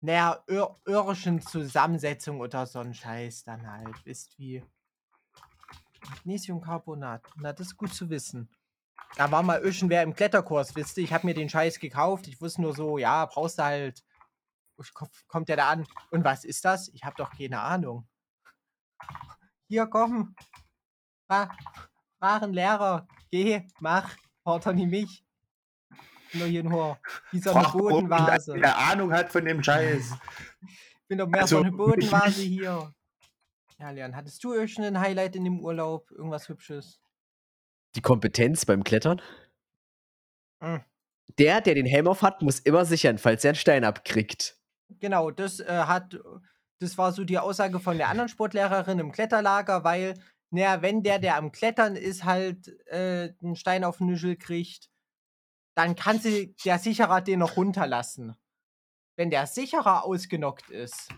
Naja, 0.00 0.42
ir 0.48 0.76
irischen 0.86 1.40
Zusammensetzung 1.40 2.40
oder 2.40 2.66
so 2.66 2.80
ein 2.80 2.94
Scheiß 2.94 3.44
dann 3.44 3.70
halt. 3.70 3.94
Ist 4.04 4.36
wie 4.38 4.64
Magnesiumcarbonat. 6.10 7.22
Na, 7.36 7.52
das 7.52 7.68
ist 7.68 7.76
gut 7.76 7.94
zu 7.94 8.10
wissen. 8.10 8.48
Da 9.16 9.30
war 9.30 9.42
mal 9.42 9.60
irgendwer 9.60 10.02
im 10.02 10.14
Kletterkurs, 10.14 10.74
wisst 10.76 10.98
ihr. 10.98 11.04
Ich 11.04 11.12
habe 11.12 11.26
mir 11.26 11.34
den 11.34 11.48
Scheiß 11.48 11.78
gekauft. 11.78 12.28
Ich 12.28 12.40
wusste 12.40 12.62
nur 12.62 12.74
so, 12.74 12.98
ja, 12.98 13.26
brauchst 13.26 13.58
du 13.58 13.64
halt. 13.64 14.04
Kommt 15.26 15.48
der 15.48 15.56
da 15.56 15.70
an? 15.70 15.86
Und 16.10 16.24
was 16.24 16.44
ist 16.44 16.64
das? 16.64 16.88
Ich 16.90 17.04
habe 17.04 17.16
doch 17.16 17.36
keine 17.36 17.60
Ahnung. 17.60 18.08
Hier, 19.68 19.86
komm. 19.86 20.36
Fra 21.26 21.50
fragen 22.18 22.52
Lehrer. 22.52 23.06
Geh, 23.30 23.62
mach. 23.80 24.16
Fordern 24.42 24.76
die 24.76 24.86
mich. 24.86 25.24
Nur 26.32 26.46
hier 26.46 26.62
nur 26.62 26.98
wie 27.32 27.40
so 27.40 27.50
eine 27.50 27.66
Roman, 27.66 28.08
Bodenvase. 28.08 28.54
Der 28.54 28.76
Ahnung 28.76 29.12
hat 29.12 29.32
von 29.32 29.44
dem 29.44 29.62
Scheiß. 29.62 30.14
Ich 30.62 31.08
bin 31.08 31.18
doch 31.18 31.26
mehr 31.26 31.42
Also, 31.42 31.56
so 31.56 31.62
eine 31.62 31.72
Bodenvase 31.72 32.42
hier. 32.42 32.92
Ja, 33.78 33.90
Leon, 33.90 34.14
hattest 34.16 34.42
du 34.44 34.52
irgendein 34.52 35.00
Highlight 35.00 35.36
in 35.36 35.44
dem 35.44 35.60
Urlaub? 35.60 36.10
Irgendwas 36.10 36.48
Hübsches? 36.48 37.00
Die 37.94 38.02
Kompetenz 38.02 38.66
beim 38.66 38.84
Klettern. 38.84 39.22
Hm. 40.62 40.82
Der, 41.38 41.60
der 41.60 41.74
den 41.74 41.86
Helm 41.86 42.08
auf 42.08 42.22
hat, 42.22 42.42
muss 42.42 42.58
immer 42.58 42.84
sichern, 42.84 43.18
falls 43.18 43.44
er 43.44 43.50
einen 43.50 43.56
Stein 43.56 43.84
abkriegt. 43.84 44.56
Genau, 45.00 45.30
das 45.30 45.60
äh, 45.60 45.66
hat, 45.66 46.18
das 46.80 46.98
war 46.98 47.12
so 47.12 47.24
die 47.24 47.38
Aussage 47.38 47.78
von 47.80 47.98
der 47.98 48.08
anderen 48.08 48.28
Sportlehrerin 48.28 48.98
im 48.98 49.12
Kletterlager, 49.12 49.84
weil, 49.84 50.14
naja, 50.50 50.82
wenn 50.82 51.02
der, 51.02 51.18
der 51.18 51.36
am 51.36 51.52
Klettern 51.52 51.96
ist, 51.96 52.24
halt 52.24 52.68
äh, 52.86 53.34
einen 53.42 53.56
Stein 53.56 53.84
auf 53.84 53.98
den 53.98 54.06
Nüschel 54.06 54.36
kriegt, 54.36 54.90
dann 55.74 55.94
kann 55.94 56.18
sie 56.18 56.56
der 56.64 56.78
Sicherer 56.78 57.20
den 57.20 57.40
noch 57.40 57.56
runterlassen. 57.56 58.36
Wenn 59.16 59.30
der 59.30 59.46
Sicherer 59.46 60.04
ausgenockt 60.04 60.70
ist, 60.70 61.08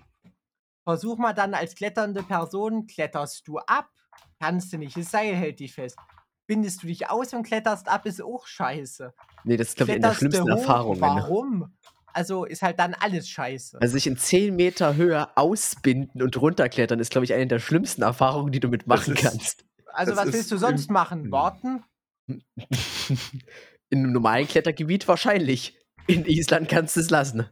versuch 0.85 1.19
mal 1.19 1.33
dann 1.33 1.55
als 1.55 1.75
kletternde 1.75 2.23
Person, 2.23 2.87
kletterst 2.87 3.47
du 3.47 3.59
ab, 3.59 3.90
kannst 4.38 4.73
du 4.73 4.79
nicht, 4.79 4.97
das 4.97 5.11
Seil 5.11 5.35
hält 5.35 5.61
dich 5.61 5.75
fest. 5.75 5.99
Bindest 6.47 6.83
du 6.83 6.88
dich 6.88 7.09
aus 7.09 7.33
und 7.33 7.45
kletterst 7.45 7.88
ab, 7.88 8.07
ist 8.07 8.21
auch 8.21 8.47
scheiße. 8.47 9.14
Nee, 9.45 9.57
das 9.57 9.69
ist, 9.69 9.77
glaube 9.77 9.93
ich, 9.93 9.97
eine 9.97 10.09
der 10.09 10.14
schlimmsten 10.14 10.43
hoch, 10.43 10.59
Erfahrungen. 10.59 11.01
Warum? 11.01 11.77
Also 12.12 12.44
ist 12.44 12.62
halt 12.62 12.79
dann 12.79 12.94
alles 12.94 13.29
scheiße. 13.29 13.79
Also 13.81 13.92
sich 13.94 14.07
in 14.07 14.16
10 14.16 14.57
Meter 14.57 14.96
Höhe 14.96 15.37
ausbinden 15.37 16.23
und 16.23 16.37
runterklettern 16.40 16.99
ist, 17.01 17.11
glaube 17.11 17.25
ich, 17.25 17.33
eine 17.35 17.46
der 17.46 17.59
schlimmsten 17.59 18.03
Erfahrungen, 18.03 18.53
die 18.53 18.61
du 18.61 18.68
mitmachen 18.68 19.14
ist- 19.14 19.23
kannst. 19.23 19.64
Also 19.92 20.14
was 20.16 20.33
willst 20.33 20.51
du 20.53 20.57
sonst 20.57 20.90
machen? 20.90 21.31
Warten? 21.33 21.83
In 23.90 23.99
einem 24.05 24.12
normalen 24.12 24.46
Klettergebiet 24.46 25.09
wahrscheinlich. 25.09 25.77
In 26.07 26.25
Island 26.27 26.68
kannst 26.68 26.96
du 26.96 27.01
es 27.01 27.11
lassen. 27.11 27.46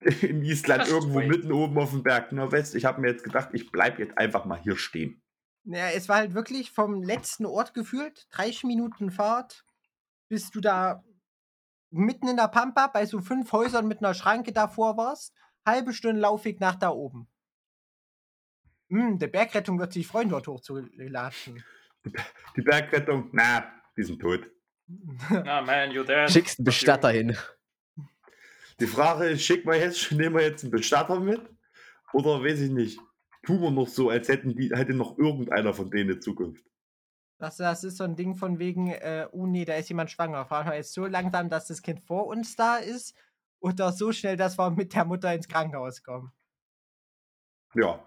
In 0.20 0.42
Island 0.42 0.82
Fast 0.82 0.92
irgendwo 0.92 1.20
mitten 1.20 1.52
oben 1.52 1.78
auf 1.78 1.90
dem 1.90 2.02
Berg 2.02 2.32
Nordwest. 2.32 2.74
Ich 2.74 2.84
habe 2.84 3.00
mir 3.00 3.08
jetzt 3.08 3.24
gedacht, 3.24 3.50
ich 3.52 3.70
bleibe 3.70 4.02
jetzt 4.02 4.16
einfach 4.18 4.44
mal 4.44 4.60
hier 4.62 4.76
stehen. 4.76 5.22
Naja, 5.64 5.90
es 5.94 6.08
war 6.08 6.16
halt 6.16 6.34
wirklich 6.34 6.70
vom 6.70 7.02
letzten 7.02 7.44
Ort 7.44 7.74
gefühlt, 7.74 8.26
30 8.30 8.64
Minuten 8.64 9.10
Fahrt, 9.10 9.64
bis 10.28 10.50
du 10.50 10.60
da 10.60 11.02
mitten 11.90 12.28
in 12.28 12.36
der 12.36 12.48
Pampa 12.48 12.86
bei 12.88 13.06
so 13.06 13.20
fünf 13.20 13.52
Häusern 13.52 13.86
mit 13.88 13.98
einer 13.98 14.14
Schranke 14.14 14.52
davor 14.52 14.96
warst. 14.96 15.34
Halbe 15.66 15.92
Stunde 15.92 16.20
Laufweg 16.20 16.60
nach 16.60 16.76
da 16.76 16.90
oben. 16.90 17.28
Hm, 18.88 19.18
der 19.18 19.28
Bergrettung 19.28 19.78
wird 19.78 19.92
sich 19.92 20.06
freuen, 20.06 20.28
dort 20.28 20.46
hochzulatschen. 20.48 21.62
Die 22.56 22.62
Bergrettung, 22.62 23.28
na, 23.32 23.70
die 23.96 24.02
sind 24.02 24.20
tot. 24.20 24.50
Ah, 25.28 25.60
man, 25.60 25.90
you're 25.90 26.04
dead. 26.04 26.30
Schickst 26.30 26.58
einen 26.58 26.64
Bestatter 26.64 27.10
you- 27.12 27.18
hin. 27.18 27.36
Die 28.80 28.86
Frage 28.86 29.26
ist, 29.26 29.42
schick 29.44 29.66
mal 29.66 29.76
jetzt, 29.78 30.10
nehmen 30.12 30.34
wir 30.34 30.42
jetzt 30.42 30.64
einen 30.64 30.70
Bestatter 30.70 31.20
mit? 31.20 31.42
Oder 32.14 32.42
weiß 32.42 32.60
ich 32.60 32.70
nicht, 32.70 32.98
tun 33.42 33.60
wir 33.60 33.70
noch 33.70 33.86
so, 33.86 34.08
als 34.08 34.28
hätten 34.28 34.56
die, 34.56 34.70
hätte 34.74 34.94
noch 34.94 35.18
irgendeiner 35.18 35.74
von 35.74 35.90
denen 35.90 36.12
eine 36.12 36.20
Zukunft. 36.20 36.64
Das, 37.40 37.56
das 37.56 37.84
ist 37.84 37.96
so 37.96 38.04
ein 38.04 38.16
Ding 38.16 38.34
von 38.34 38.58
wegen, 38.58 38.88
äh, 38.88 39.26
oh 39.32 39.46
nee, 39.46 39.64
da 39.64 39.74
ist 39.74 39.88
jemand 39.88 40.10
schwanger. 40.10 40.44
Fahren 40.44 40.66
wir 40.68 40.76
jetzt 40.76 40.92
so 40.92 41.06
langsam, 41.06 41.48
dass 41.48 41.68
das 41.68 41.80
Kind 41.80 42.00
vor 42.00 42.26
uns 42.26 42.54
da 42.54 42.76
ist 42.76 43.16
oder 43.60 43.92
so 43.92 44.12
schnell, 44.12 44.36
dass 44.36 44.58
wir 44.58 44.70
mit 44.70 44.94
der 44.94 45.06
Mutter 45.06 45.32
ins 45.32 45.48
Krankenhaus 45.48 46.02
kommen. 46.02 46.32
Ja, 47.74 48.04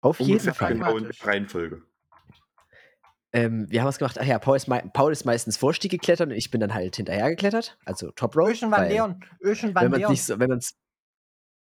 Auf 0.00 0.20
jeden 0.20 0.32
ungefähr 0.32 0.54
Fall. 0.54 0.72
genau 0.72 0.96
in 0.96 1.10
Reihenfolge. 1.20 1.82
Ähm, 3.32 3.66
wir 3.68 3.82
haben 3.82 3.88
es 3.88 3.98
gemacht, 3.98 4.18
ach 4.18 4.24
ja, 4.24 4.38
Paul 4.38 4.56
ist, 4.56 4.70
Paul 4.94 5.12
ist 5.12 5.26
meistens 5.26 5.58
Vorstieg 5.58 5.90
geklettert 5.90 6.28
und 6.30 6.34
ich 6.34 6.50
bin 6.50 6.62
dann 6.62 6.72
halt 6.72 6.96
hinterher 6.96 7.28
geklettert, 7.28 7.76
also 7.84 8.10
Top 8.12 8.34
Rope. 8.36 8.52
Öschen 8.52 8.70
van 8.70 8.82
weil 8.82 8.92
Leon, 8.92 9.24
Öschen 9.42 9.74
Wenn 9.74 9.92
Leon. 9.92 10.12
nicht 10.12 10.24
so, 10.24 10.38
wenn 10.38 10.48
man 10.48 10.58
es 10.58 10.78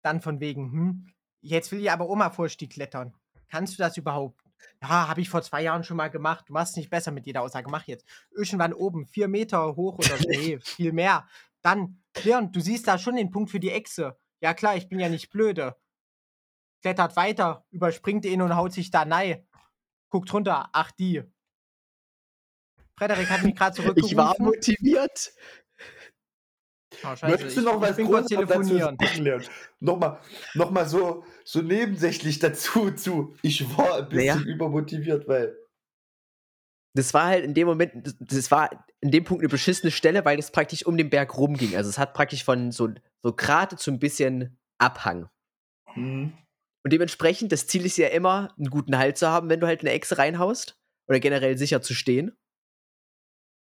Dann 0.03 0.21
von 0.21 0.41
wegen, 0.41 0.73
hm, 0.73 1.15
jetzt 1.41 1.73
will 1.73 1.81
ich 1.81 1.91
aber 1.91 2.11
Oma 2.11 2.29
Vorstieg 2.29 2.73
klettern. 2.73 3.15
Kannst 3.49 3.79
du 3.79 3.83
das 3.83 3.97
überhaupt? 3.97 4.46
Ja, 4.83 5.09
habe 5.09 5.21
ich 5.21 5.29
vor 5.29 5.43
zwei 5.43 5.63
Jahren 5.63 5.85
schon 5.85 5.97
mal 5.97 6.11
gemacht. 6.11 6.49
Du 6.49 6.53
machst 6.53 6.73
es 6.73 6.77
nicht 6.77 6.91
besser 6.91 7.11
mit 7.11 7.27
jeder 7.27 7.43
Aussage. 7.43 7.71
Mach 7.71 7.87
jetzt. 7.87 8.07
Irgendwann 8.31 8.73
oben, 8.73 9.07
vier 9.07 9.29
Meter 9.29 9.77
hoch 9.77 9.99
oder 9.99 10.17
so. 10.17 10.29
Nee, 10.29 10.59
viel 10.63 10.93
mehr. 10.93 11.27
Dann, 11.63 12.03
Leon, 12.23 12.53
du 12.53 12.61
siehst 12.61 12.87
da 12.87 12.99
schon 12.99 13.17
den 13.17 13.31
Punkt 13.31 13.51
für 13.51 13.61
die 13.61 13.71
Echse. 13.71 14.19
Ja 14.41 14.55
klar, 14.55 14.77
ich 14.77 14.89
bin 14.89 15.01
ja 15.01 15.09
nicht 15.09 15.31
blöde. 15.31 15.77
Klettert 16.83 17.17
weiter, 17.17 17.65
überspringt 17.71 18.25
ihn 18.27 18.43
und 18.43 18.55
haut 18.55 18.73
sich 18.73 18.91
da 18.91 19.05
nein. 19.05 19.47
Guckt 20.11 20.33
runter, 20.33 20.69
ach 20.73 20.93
die. 20.93 21.23
Frederik 22.97 23.29
hat 23.29 23.43
mich 23.43 23.55
gerade 23.55 23.77
zurückgerufen. 23.77 24.13
Ich 24.13 24.17
war 24.17 24.35
motiviert. 24.39 25.33
Oh, 27.05 27.09
Möchtest 27.29 27.57
du 27.57 27.61
ich- 27.61 27.67
noch 27.67 27.81
was 27.81 27.97
kurz 27.97 28.29
telefonieren. 28.29 28.97
Nochmal, 29.81 30.21
nochmal 30.55 30.89
so, 30.89 31.25
so 31.45 31.63
nebensächlich 31.63 32.39
dazu, 32.39 32.91
zu. 32.93 33.35
Ich 33.43 33.77
war 33.77 33.99
ein 33.99 34.09
bisschen 34.09 34.39
Naja. 34.41 34.47
übermotiviert, 34.47 35.27
weil. 35.29 35.57
Das 36.95 37.13
war 37.13 37.27
halt 37.27 37.45
in 37.45 37.53
dem 37.55 37.67
Moment, 37.69 37.93
das- 38.07 38.17
das 38.21 38.51
war 38.51 38.71
in 39.01 39.11
dem 39.11 39.25
Punkt 39.25 39.43
eine 39.43 39.49
beschissene 39.51 39.91
Stelle, 39.91 40.25
weil 40.25 40.39
es 40.39 40.51
praktisch 40.51 40.87
um 40.87 40.97
den 40.97 41.11
Berg 41.11 41.37
rumging. 41.37 41.77
Also 41.77 41.91
es 41.91 41.99
hat 41.99 42.15
praktisch 42.15 42.43
von 42.45 42.73
so, 42.73 42.89
so 43.23 43.33
Grate 43.35 43.77
zu 43.77 43.91
ein 43.91 43.99
bisschen 43.99 44.59
Abhang. 44.79 45.29
Hm, 45.93 46.33
Und 46.85 46.93
dementsprechend, 46.93 47.51
das 47.53 47.67
Ziel 47.67 47.85
ist 47.85 47.97
ja 47.99 48.09
immer, 48.09 48.55
einen 48.57 48.71
guten 48.71 48.97
Halt 48.97 49.19
zu 49.19 49.29
haben, 49.29 49.49
wenn 49.51 49.59
du 49.61 49.67
halt 49.67 49.81
eine 49.81 49.91
Echse 49.91 50.19
reinhaust. 50.19 50.79
Oder 51.09 51.21
generell 51.21 51.59
sicher 51.59 51.83
zu 51.83 51.95
stehen. 51.95 52.37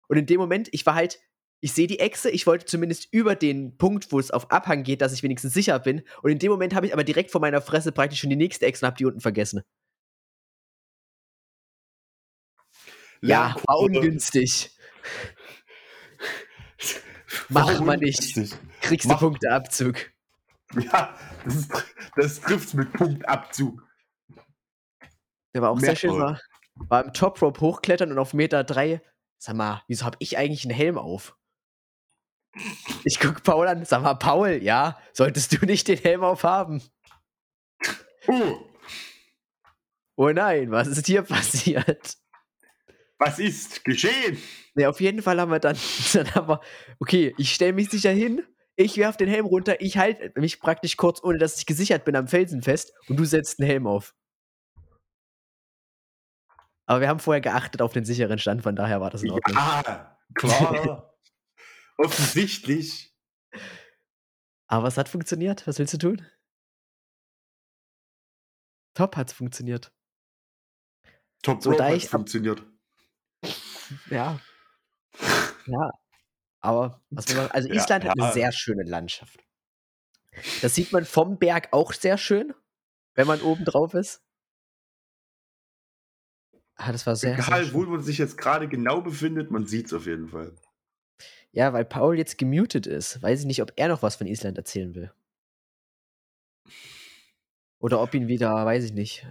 Und 0.07 0.17
in 0.17 0.25
dem 0.25 0.39
Moment, 0.39 0.69
ich 0.71 0.85
war 0.85 0.95
halt, 0.95 1.19
ich 1.59 1.73
sehe 1.73 1.87
die 1.87 1.99
Echse, 1.99 2.29
ich 2.29 2.45
wollte 2.45 2.65
zumindest 2.65 3.07
über 3.11 3.35
den 3.35 3.77
Punkt, 3.77 4.11
wo 4.11 4.19
es 4.19 4.31
auf 4.31 4.51
Abhang 4.51 4.83
geht, 4.83 5.01
dass 5.01 5.13
ich 5.13 5.23
wenigstens 5.23 5.53
sicher 5.53 5.79
bin. 5.79 6.03
Und 6.21 6.31
in 6.31 6.39
dem 6.39 6.51
Moment 6.51 6.75
habe 6.75 6.85
ich 6.85 6.93
aber 6.93 7.03
direkt 7.03 7.31
vor 7.31 7.41
meiner 7.41 7.61
Fresse 7.61 7.91
praktisch 7.91 8.19
schon 8.19 8.29
die 8.29 8.35
nächste 8.35 8.65
Echse 8.65 8.85
und 8.85 8.87
habe 8.87 8.97
die 8.97 9.05
unten 9.05 9.21
vergessen. 9.21 9.63
Ja, 13.21 13.55
war 13.65 13.79
ungünstig. 13.79 14.71
Mach 17.49 17.79
mal 17.81 17.97
nicht. 17.97 18.35
Kriegst 18.81 19.09
du 19.09 19.17
Punkteabzug. 19.17 20.11
Ja, 20.75 21.17
das, 21.43 21.55
ist, 21.55 21.85
das 22.15 22.41
trifft's 22.41 22.73
mit 22.73 22.91
Punktabzug. 22.93 23.83
Der 25.53 25.61
war 25.61 25.71
auch 25.71 25.79
sehr 25.79 25.95
schön, 25.95 26.11
war, 26.11 26.39
war 26.75 27.05
im 27.05 27.13
Top 27.13 27.41
Rope 27.41 27.61
hochklettern 27.61 28.11
und 28.11 28.19
auf 28.19 28.33
Meter 28.33 28.63
drei. 28.63 29.01
Sag 29.39 29.55
mal, 29.55 29.83
wieso 29.87 30.05
habe 30.05 30.17
ich 30.19 30.37
eigentlich 30.37 30.65
einen 30.65 30.75
Helm 30.75 30.97
auf? 30.97 31.37
Ich 33.03 33.19
guck 33.19 33.43
Paul 33.43 33.67
an, 33.67 33.85
sag 33.85 34.01
mal, 34.01 34.15
Paul, 34.15 34.59
ja, 34.61 34.99
solltest 35.13 35.53
du 35.53 35.65
nicht 35.65 35.87
den 35.87 35.97
Helm 35.97 36.23
aufhaben? 36.23 36.81
Oh, 38.27 38.67
Oh 40.19 40.31
nein, 40.31 40.71
was 40.71 40.87
ist 40.87 41.05
hier 41.05 41.21
passiert? 41.21 42.17
was 43.19 43.39
ist 43.39 43.83
geschehen? 43.85 44.37
Ne, 44.75 44.87
auf 44.87 44.99
jeden 44.99 45.21
Fall 45.21 45.39
haben 45.39 45.51
wir 45.51 45.59
dann, 45.59 45.77
dann 46.13 46.35
haben 46.35 46.49
wir, 46.49 46.61
okay, 46.99 47.33
ich 47.37 47.53
stelle 47.53 47.73
mich 47.73 47.89
sicher 47.89 48.11
hin, 48.11 48.43
ich 48.75 48.97
werf 48.97 49.15
den 49.15 49.29
Helm 49.29 49.45
runter, 49.45 49.79
ich 49.79 49.97
halte 49.97 50.31
mich 50.39 50.59
praktisch 50.59 50.97
kurz, 50.97 51.23
ohne 51.23 51.37
dass 51.37 51.57
ich 51.57 51.65
gesichert 51.67 52.03
bin, 52.03 52.15
am 52.15 52.27
Felsen 52.27 52.63
fest 52.63 52.93
und 53.07 53.17
du 53.17 53.25
setzt 53.25 53.59
den 53.59 53.67
Helm 53.67 53.85
auf. 53.87 54.15
Aber 56.87 57.01
wir 57.01 57.09
haben 57.09 57.19
vorher 57.19 57.41
geachtet 57.41 57.81
auf 57.81 57.93
den 57.93 58.05
sicheren 58.05 58.39
Stand, 58.39 58.63
von 58.63 58.75
daher 58.75 59.01
war 59.01 59.11
das 59.11 59.21
in 59.21 59.31
Ordnung. 59.31 59.55
Ja, 59.55 60.17
klar. 60.33 61.13
Offensichtlich. 61.97 63.13
Aber 64.67 64.87
es 64.87 64.97
hat 64.97 65.09
funktioniert. 65.09 65.65
Was 65.67 65.79
willst 65.79 65.93
du 65.93 65.97
tun? 65.97 66.25
Top 68.93 69.15
hat's 69.15 69.33
funktioniert. 69.33 69.93
Top 71.43 71.61
So, 71.61 71.79
hat 71.79 72.01
funktioniert. 72.03 72.65
Ja. 74.09 74.39
Ja. 75.65 75.91
Aber 76.59 77.01
was 77.09 77.33
man, 77.33 77.49
also 77.51 77.69
Ja, 77.69 77.75
Island 77.75 78.05
hat 78.05 78.17
ja. 78.17 78.23
eine 78.23 78.33
sehr 78.33 78.51
schöne 78.51 78.83
Landschaft. 78.83 79.43
Das 80.61 80.75
sieht 80.75 80.91
man 80.91 81.05
vom 81.05 81.37
Berg 81.39 81.69
auch 81.71 81.93
sehr 81.93 82.17
schön, 82.17 82.53
wenn 83.15 83.27
man 83.27 83.41
oben 83.41 83.65
drauf 83.65 83.93
ist. 83.93 84.23
Ah, 86.75 86.91
das 86.91 87.05
war 87.07 87.15
sehr, 87.15 87.35
sehr 87.35 87.45
Egal, 87.45 87.73
wo 87.73 87.81
schön. 87.83 87.91
man 87.91 88.03
sich 88.03 88.17
jetzt 88.17 88.37
gerade 88.37 88.67
genau 88.67 89.01
befindet, 89.01 89.49
man 89.49 89.65
sieht's 89.65 89.93
auf 89.93 90.05
jeden 90.05 90.27
Fall. 90.29 90.55
Ja, 91.57 91.73
weil 91.73 91.85
Paul 91.85 92.19
jetzt 92.19 92.37
gemutet 92.37 92.85
ist. 92.85 93.19
Weiß 93.23 93.39
ich 93.39 93.47
nicht, 93.47 93.63
ob 93.63 93.73
er 93.77 93.87
noch 93.87 94.03
was 94.03 94.15
von 94.15 94.27
Island 94.27 94.59
erzählen 94.59 94.93
will. 94.93 95.11
Oder 97.79 97.99
ob 97.99 98.13
ihn 98.13 98.27
wieder, 98.27 98.63
weiß 98.63 98.83
ich 98.83 98.93
nicht. 98.93 99.25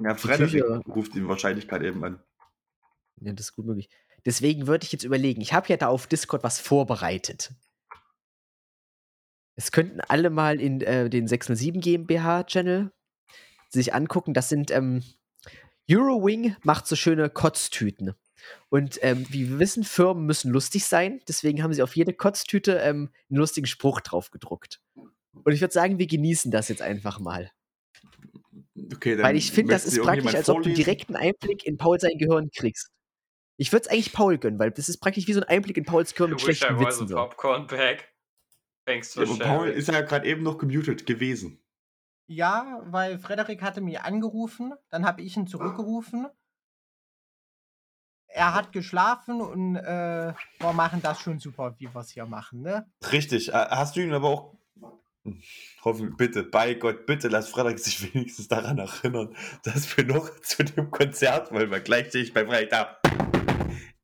Ja, 0.00 0.16
Frederik 0.16 0.84
ruft 0.88 1.14
ihn 1.14 1.28
wahrscheinlich 1.28 1.68
gerade 1.68 1.86
eben 1.86 2.02
an. 2.02 2.20
Ja, 3.20 3.32
das 3.34 3.50
ist 3.50 3.54
gut 3.54 3.66
möglich. 3.66 3.88
Deswegen 4.24 4.66
würde 4.66 4.84
ich 4.84 4.90
jetzt 4.90 5.04
überlegen, 5.04 5.40
ich 5.40 5.52
habe 5.52 5.68
ja 5.68 5.76
da 5.76 5.86
auf 5.86 6.08
Discord 6.08 6.42
was 6.42 6.58
vorbereitet. 6.58 7.52
Es 9.54 9.70
könnten 9.70 10.00
alle 10.00 10.30
mal 10.30 10.60
in 10.60 10.80
äh, 10.80 11.08
den 11.08 11.28
607 11.28 11.80
GmbH-Channel 11.80 12.90
sich 13.68 13.94
angucken. 13.94 14.34
Das 14.34 14.48
sind 14.48 14.72
ähm, 14.72 15.04
Eurowing 15.88 16.56
macht 16.64 16.88
so 16.88 16.96
schöne 16.96 17.30
Kotztüten. 17.30 18.16
Und 18.68 18.98
ähm, 19.02 19.26
wie 19.30 19.48
wir 19.48 19.58
wissen, 19.58 19.84
Firmen 19.84 20.26
müssen 20.26 20.50
lustig 20.50 20.84
sein. 20.84 21.20
Deswegen 21.28 21.62
haben 21.62 21.72
sie 21.72 21.82
auf 21.82 21.96
jede 21.96 22.12
Kotztüte 22.12 22.78
ähm, 22.78 23.10
einen 23.28 23.38
lustigen 23.38 23.66
Spruch 23.66 24.00
drauf 24.00 24.30
gedruckt. 24.30 24.80
Und 24.94 25.52
ich 25.52 25.60
würde 25.60 25.72
sagen, 25.72 25.98
wir 25.98 26.06
genießen 26.06 26.50
das 26.50 26.68
jetzt 26.68 26.82
einfach 26.82 27.18
mal. 27.20 27.50
Okay, 28.94 29.16
dann 29.16 29.24
Weil 29.26 29.36
ich 29.36 29.52
finde, 29.52 29.72
das 29.72 29.84
ist 29.84 30.00
praktisch, 30.00 30.34
als 30.34 30.48
ob 30.48 30.58
du 30.58 30.62
vorlesen? 30.64 30.84
direkt 30.84 31.08
einen 31.08 31.16
Einblick 31.16 31.64
in 31.66 31.76
Paul 31.76 32.00
sein 32.00 32.18
Gehirn 32.18 32.50
kriegst. 32.50 32.90
Ich 33.56 33.72
würde 33.72 33.84
es 33.84 33.90
eigentlich 33.90 34.12
Paul 34.12 34.38
gönnen, 34.38 34.58
weil 34.58 34.70
das 34.70 34.88
ist 34.88 34.98
praktisch 34.98 35.26
wie 35.26 35.34
so 35.34 35.40
ein 35.40 35.48
Einblick 35.48 35.76
in 35.76 35.84
Pauls 35.84 36.14
Gehirn 36.14 36.30
I 36.30 36.34
mit 36.34 36.46
wish 36.46 36.62
I 36.62 36.64
schlechten 36.64 36.76
was 36.78 36.96
a 36.96 37.02
Witzen. 37.02 37.08
So. 37.08 37.14
popcorn 37.16 37.66
bag. 37.66 38.08
Thanks 38.86 39.14
Ja, 39.14 39.26
for 39.26 39.34
aber 39.34 39.44
Paul 39.44 39.68
ist 39.68 39.88
ja 39.88 40.00
gerade 40.00 40.26
eben 40.26 40.42
noch 40.42 40.56
gemutet 40.58 41.04
gewesen. 41.06 41.62
Ja, 42.26 42.80
weil 42.86 43.18
Frederik 43.18 43.60
hatte 43.60 43.80
mich 43.80 44.00
angerufen, 44.00 44.72
dann 44.88 45.04
habe 45.04 45.20
ich 45.22 45.36
ihn 45.36 45.46
zurückgerufen. 45.46 46.26
Er 48.32 48.54
hat 48.54 48.72
geschlafen 48.72 49.40
und 49.40 49.76
äh, 49.76 50.32
wir 50.58 50.72
machen 50.72 51.02
das 51.02 51.20
schon 51.20 51.40
super, 51.40 51.74
wie 51.78 51.92
wir 51.92 52.00
es 52.00 52.10
hier 52.10 52.26
machen, 52.26 52.62
ne? 52.62 52.86
Richtig. 53.10 53.48
Äh, 53.48 53.52
Hast 53.52 53.96
du 53.96 54.00
ihn 54.00 54.12
aber 54.12 54.28
auch. 54.28 54.54
Hm, 55.24 55.42
Hoffen, 55.84 56.16
bitte, 56.16 56.44
bei 56.44 56.74
Gott, 56.74 57.06
bitte 57.06 57.28
lass 57.28 57.50
Frederik 57.50 57.78
sich 57.78 58.14
wenigstens 58.14 58.48
daran 58.48 58.78
erinnern, 58.78 59.36
dass 59.64 59.96
wir 59.96 60.04
noch 60.04 60.30
zu 60.42 60.64
dem 60.64 60.90
Konzert 60.90 61.52
wollen, 61.52 61.70
weil 61.70 61.82
gleich 61.82 62.08
stehe 62.08 62.24
ich 62.24 62.32
bei 62.32 62.46
Freitag. 62.46 63.00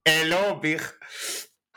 Hello, 0.04 0.56
Bich. 0.56 0.82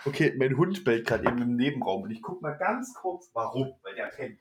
Okay, 0.06 0.34
mein 0.38 0.58
Hund 0.58 0.84
bellt 0.84 1.06
gerade 1.08 1.26
eben 1.26 1.42
im 1.42 1.56
Nebenraum 1.56 2.04
und 2.04 2.12
ich 2.12 2.22
guck 2.22 2.42
mal 2.42 2.58
ganz 2.58 2.94
kurz, 2.96 3.30
warum, 3.34 3.74
weil 3.84 3.96
der 3.96 4.10
kennt. 4.10 4.40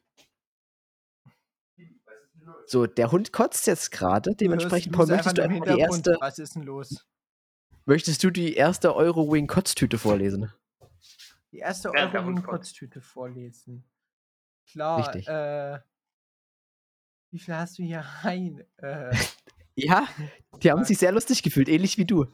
So, 2.66 2.87
der 2.87 3.12
Hund 3.12 3.33
kotzt 3.33 3.66
jetzt 3.66 3.90
gerade. 3.90 4.35
Dementsprechend, 4.35 4.94
Paul, 4.94 5.07
möchtest 5.07 5.37
du 5.37 5.42
einfach 5.42 5.64
die 5.64 5.81
erste, 5.81 6.16
Was 6.21 6.38
ist 6.38 6.55
denn 6.55 6.62
los? 6.62 7.07
Möchtest 7.88 8.22
du 8.22 8.31
die 8.31 8.55
erste 8.55 8.94
Eurowing-Kotztüte 8.94 9.98
vorlesen? 9.98 10.53
Die 11.51 11.59
erste 11.59 11.90
Ja, 11.94 12.11
Euro-Kotztüte 12.12 13.01
vorlesen. 13.01 13.85
Klar, 14.70 14.98
Richtig. 15.14 15.27
äh. 15.29 15.79
Wie 17.31 17.38
viel 17.38 17.55
hast 17.55 17.79
du 17.79 17.83
hier 17.83 18.01
rein? 18.22 18.64
Äh, 18.77 19.14
Ja, 19.81 20.09
die 20.62 20.72
haben 20.72 20.83
sich 20.85 20.98
sehr 20.98 21.12
lustig 21.12 21.42
gefühlt, 21.44 21.68
ähnlich 21.68 21.98
wie 21.98 22.05
du. 22.05 22.27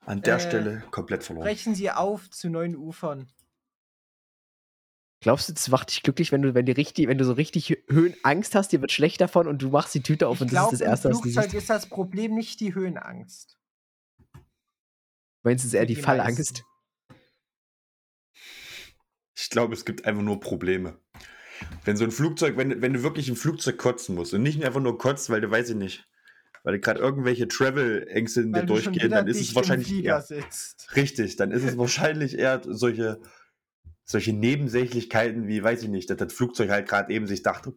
An 0.00 0.20
der 0.22 0.36
Äh, 0.36 0.40
Stelle 0.40 0.82
komplett 0.90 1.22
verloren. 1.22 1.44
brechen 1.44 1.74
sie 1.76 1.88
auf 1.92 2.28
zu 2.30 2.50
neuen 2.50 2.74
Ufern. 2.76 3.28
Glaubst 5.20 5.48
du, 5.48 5.52
das 5.52 5.68
macht 5.68 5.90
dich 5.90 6.02
glücklich, 6.02 6.32
wenn 6.32 6.42
du, 6.42 6.52
wenn, 6.54 6.66
die 6.66 6.72
richtig, 6.72 7.06
wenn 7.06 7.16
du 7.16 7.24
so 7.24 7.34
richtig 7.34 7.78
Höhenangst 7.88 8.56
hast, 8.56 8.72
dir 8.72 8.80
wird 8.80 8.90
schlecht 8.90 9.20
davon 9.20 9.46
und 9.46 9.62
du 9.62 9.68
machst 9.68 9.94
die 9.94 10.02
Tüte 10.02 10.26
auf 10.26 10.38
Ich 10.38 10.42
und 10.42 10.48
glaube, 10.48 10.72
das 10.72 10.80
ist 10.80 10.80
das 10.80 10.88
Erste, 10.88 11.10
was 11.10 11.18
du 11.18 11.22
Flugzeug 11.22 11.44
siehst? 11.44 11.54
ist 11.62 11.70
das 11.70 11.88
Problem 11.88 12.34
nicht 12.34 12.58
die 12.58 12.74
Höhenangst. 12.74 13.56
Meinst 15.42 15.64
du, 15.64 15.66
es 15.68 15.74
ist 15.74 15.78
eher 15.78 15.86
die 15.86 15.94
die 15.94 16.00
Fallangst? 16.00 16.64
Ich 19.34 19.50
glaube, 19.50 19.74
es 19.74 19.84
gibt 19.84 20.04
einfach 20.04 20.22
nur 20.22 20.40
Probleme. 20.40 20.98
Wenn 21.84 21.96
so 21.96 22.04
ein 22.04 22.10
Flugzeug, 22.10 22.56
wenn, 22.56 22.82
wenn 22.82 22.92
du 22.92 23.02
wirklich 23.02 23.28
ein 23.28 23.36
Flugzeug 23.36 23.78
kotzen 23.78 24.14
musst 24.14 24.34
und 24.34 24.42
nicht 24.42 24.64
einfach 24.64 24.80
nur 24.80 24.98
kotzt, 24.98 25.30
weil 25.30 25.40
du, 25.40 25.50
weiß 25.50 25.70
ich 25.70 25.76
nicht, 25.76 26.08
weil 26.62 26.74
du 26.74 26.80
gerade 26.80 27.00
irgendwelche 27.00 27.48
Travel-Ängste 27.48 28.42
in 28.42 28.52
dir 28.52 28.64
durchgehen, 28.64 29.10
dann 29.10 29.26
ist 29.26 29.40
es 29.40 29.50
im 29.50 29.56
wahrscheinlich 29.56 30.04
eher, 30.04 30.20
sitzt. 30.20 30.94
richtig, 30.96 31.36
dann 31.36 31.50
ist 31.50 31.64
es 31.64 31.76
wahrscheinlich 31.76 32.38
eher 32.38 32.60
solche, 32.64 33.20
solche 34.04 34.32
Nebensächlichkeiten 34.32 35.48
wie, 35.48 35.62
weiß 35.62 35.82
ich 35.82 35.88
nicht, 35.88 36.10
dass 36.10 36.18
das 36.18 36.32
Flugzeug 36.32 36.70
halt 36.70 36.88
gerade 36.88 37.12
eben 37.12 37.26
sich 37.26 37.42
dachte, 37.42 37.74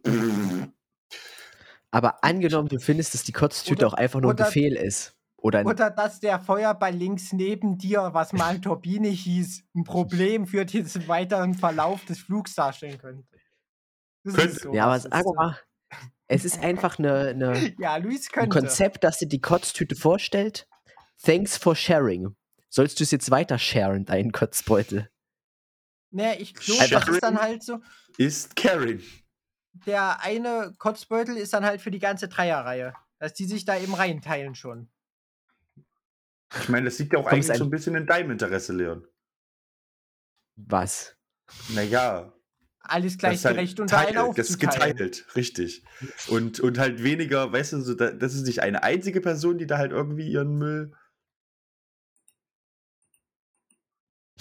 Aber 1.90 2.22
angenommen, 2.24 2.68
du 2.68 2.78
findest, 2.78 3.14
dass 3.14 3.22
die 3.22 3.32
Kotztüte 3.32 3.86
Oder- 3.86 3.94
auch 3.94 3.94
einfach 3.94 4.20
nur 4.20 4.32
ein 4.32 4.36
Befehl 4.36 4.76
ist. 4.76 5.15
Oder 5.38 5.64
Oder 5.64 5.90
dass 5.90 6.20
der 6.20 6.40
Feuerball 6.40 6.94
links 6.94 7.32
neben 7.32 7.78
dir, 7.78 8.10
was 8.12 8.32
mal 8.32 8.60
Turbine 8.60 9.08
hieß, 9.08 9.64
ein 9.74 9.84
Problem 9.84 10.46
für 10.46 10.64
den 10.64 10.86
weiteren 11.08 11.54
Verlauf 11.54 12.04
des 12.04 12.20
Flugs 12.20 12.54
darstellen 12.54 12.98
könnte. 12.98 13.26
Das 14.24 14.34
Könnte. 14.34 14.50
ist 14.52 14.62
so. 14.62 14.74
ja, 14.74 14.86
aber 14.86 14.98
sag 14.98 15.22
so. 15.22 15.34
mal, 15.34 15.58
es 16.26 16.44
ist 16.44 16.62
einfach 16.62 16.98
eine, 16.98 17.28
eine, 17.28 17.74
Ja, 17.78 17.96
Luis 17.96 18.28
ein. 18.34 18.48
Konzept, 18.48 19.04
das 19.04 19.18
dir 19.18 19.28
die 19.28 19.40
Kotztüte 19.40 19.94
vorstellt. 19.94 20.66
Thanks 21.22 21.56
for 21.56 21.76
sharing. 21.76 22.34
Sollst 22.68 22.98
du 22.98 23.04
es 23.04 23.10
jetzt 23.10 23.30
weiter 23.30 23.58
sharen, 23.58 24.04
deinen 24.04 24.32
Kotzbeutel? 24.32 25.08
Ne, 26.10 26.38
ich 26.38 26.54
glaube, 26.54 26.82
Einfach 26.82 27.04
das 27.04 27.14
ist 27.14 27.22
dann 27.22 27.40
halt 27.40 27.62
so. 27.62 27.80
ist 28.16 28.56
caring. 28.56 29.02
Der 29.86 30.20
eine 30.22 30.72
Kotzbeutel 30.78 31.36
ist 31.36 31.52
dann 31.52 31.64
halt 31.64 31.80
für 31.80 31.90
die 31.90 31.98
ganze 31.98 32.28
Dreierreihe. 32.28 32.94
Dass 33.18 33.32
die 33.32 33.46
sich 33.46 33.64
da 33.64 33.78
eben 33.78 33.94
reinteilen 33.94 34.54
schon. 34.54 34.90
Ich 36.62 36.68
meine, 36.68 36.84
das 36.86 36.98
liegt 36.98 37.12
ja 37.12 37.18
auch 37.18 37.28
Kommst 37.28 37.50
eigentlich 37.50 37.50
ein- 37.52 37.58
so 37.58 37.64
ein 37.64 37.70
bisschen 37.70 37.94
in 37.96 38.06
deinem 38.06 38.30
Interesse, 38.30 38.72
Leon. 38.72 39.06
Was? 40.56 41.16
Naja, 41.74 42.32
Alles 42.80 43.12
halt 43.14 43.18
gleichgerecht 43.20 43.80
unter 43.80 43.98
einen 43.98 44.14
teilt, 44.16 44.38
das 44.38 44.50
ist 44.50 44.58
geteilt, 44.58 45.26
richtig. 45.36 45.84
Und, 46.28 46.60
und 46.60 46.78
halt 46.78 47.02
weniger, 47.02 47.52
weißt 47.52 47.74
du, 47.74 47.80
so, 47.80 47.94
das 47.94 48.34
ist 48.34 48.46
nicht 48.46 48.62
eine 48.62 48.82
einzige 48.82 49.20
Person, 49.20 49.58
die 49.58 49.66
da 49.66 49.78
halt 49.78 49.92
irgendwie 49.92 50.30
ihren 50.30 50.56
Müll 50.56 50.92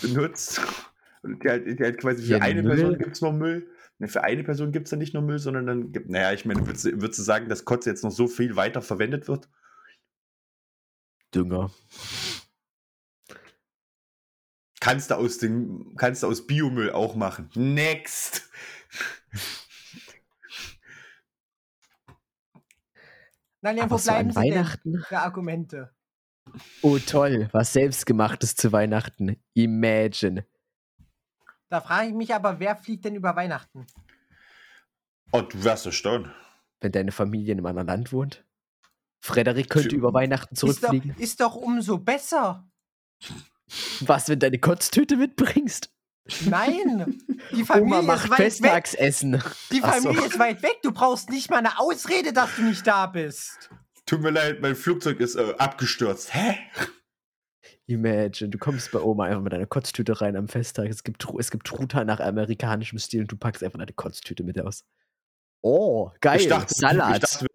benutzt. 0.02 0.62
Und 1.24 1.44
die 1.44 1.50
halt, 1.50 1.80
die 1.80 1.84
halt 1.84 1.98
quasi 2.00 2.24
für 2.24 2.34
Ihren 2.34 2.44
eine 2.44 2.64
Müll? 2.64 2.76
Person 2.76 2.98
gibt 2.98 3.16
es 3.16 3.22
noch 3.22 3.34
Müll. 3.34 3.68
Für 4.06 4.24
eine 4.24 4.44
Person 4.44 4.72
gibt 4.72 4.88
es 4.88 4.90
dann 4.92 5.00
nicht 5.00 5.14
nur 5.14 5.24
Müll, 5.24 5.40
sondern 5.40 5.66
dann 5.66 5.92
gibt, 5.92 6.10
naja, 6.10 6.34
ich 6.34 6.46
meine, 6.46 6.66
würdest, 6.68 6.86
du- 6.86 7.02
würdest 7.02 7.18
du 7.20 7.24
sagen, 7.24 7.50
dass 7.50 7.66
Kotze 7.66 7.90
jetzt 7.90 8.04
noch 8.04 8.12
so 8.12 8.28
viel 8.28 8.56
weiter 8.56 8.82
verwendet 8.82 9.28
wird? 9.28 9.50
Dünger. 11.36 11.72
Kannst 14.80 15.10
du 15.12 15.16
aus 15.16 15.38
dem, 15.40 15.96
kannst 15.98 16.24
du 16.24 16.28
aus 16.28 16.46
Biomüll 16.46 16.92
auch 16.92 17.16
machen. 17.16 17.50
Next! 17.56 18.50
Na, 23.62 23.72
Leon, 23.72 23.86
Aber 23.86 23.96
wo 23.96 23.98
so 23.98 24.12
bleiben 24.12 24.30
an 24.30 24.36
sie 24.36 24.50
denn 24.50 24.56
Weihnachten? 24.60 25.04
für 25.08 25.20
Argumente? 25.20 25.96
Oh 26.84 27.00
toll, 27.00 27.50
was 27.52 27.74
selbstgemachtes 27.74 28.56
zu 28.56 28.72
Weihnachten. 28.72 29.42
Imagine. 29.54 30.46
Da 31.70 31.82
frage 31.82 32.10
ich 32.10 32.14
mich 32.14 32.34
aber, 32.36 32.60
wer 32.60 32.76
fliegt 32.76 33.06
denn 33.06 33.16
über 33.16 33.36
Weihnachten? 33.36 33.88
Oh, 35.32 35.42
du 35.42 35.64
wärst 35.64 35.88
erstaunt. 35.88 36.30
Wenn 36.80 36.92
deine 36.92 37.12
Familie 37.12 37.54
in 37.54 37.58
einem 37.58 37.66
anderen 37.66 37.88
Land 37.88 38.14
wohnt. 38.14 38.46
Frederik 39.26 39.70
könnte 39.70 39.90
Tja. 39.90 39.98
über 39.98 40.14
Weihnachten 40.14 40.54
Ist 40.54 40.64
doch, 40.64 40.74
zurückfliegen. 40.74 41.16
ist 41.18 41.40
doch 41.42 41.56
umso 41.56 41.98
besser. 41.98 42.68
Was, 44.02 44.30
wenn 44.30 44.40
deine 44.40 44.60
Kotztüte 44.60 45.18
mitbringst? 45.18 45.92
Nein, 46.46 47.22
die 47.52 47.64
Oma 47.64 47.66
Familie 47.66 48.02
macht 48.04 48.26
ist 48.26 48.30
weit 48.32 48.40
weg. 48.40 48.46
Festtagsessen. 48.88 49.44
Die 49.72 49.82
Ach 49.84 49.96
so. 49.96 50.10
Familie 50.10 50.28
ist 50.28 50.40
weit 50.40 50.62
weg. 50.64 50.78
Du 50.84 50.92
brauchst 50.92 51.30
nicht 51.30 51.50
mal 51.50 51.58
eine 51.58 51.80
Ausrede, 51.80 52.34
dass 52.34 52.56
du 52.56 52.64
nicht 52.64 52.86
da 52.86 53.08
bist. 53.08 53.70
Tut 54.06 54.22
mir 54.22 54.30
leid, 54.30 54.62
mein 54.62 54.76
Flugzeug 54.76 55.20
ist 55.20 55.36
äh, 55.36 55.56
abgestürzt. 55.58 56.34
Hä? 56.34 56.58
Imagine, 57.88 58.50
du 58.50 58.58
kommst 58.60 58.92
bei 58.92 59.00
Oma 59.00 59.26
einfach 59.26 59.42
mit 59.42 59.54
deiner 59.54 59.66
Kotztüte 59.68 60.20
rein 60.22 60.36
am 60.36 60.48
Festtag. 60.48 60.90
Es 60.90 61.04
gibt, 61.04 61.26
es 61.40 61.52
gibt 61.52 61.66
Truthahn 61.68 62.08
nach 62.08 62.20
amerikanischem 62.20 63.00
Stil 63.00 63.22
und 63.22 63.32
du 63.32 63.38
packst 63.38 63.64
einfach 63.64 63.80
deine 63.80 63.94
Kotztüte 63.94 64.44
mit 64.44 64.60
aus. 64.60 64.84
Oh, 65.62 66.12
geil. 66.22 66.42
Ich 66.42 66.48
dachte, 66.48 66.74
Salat. 66.76 67.24
Ich 67.24 67.30
dachte, 67.30 67.48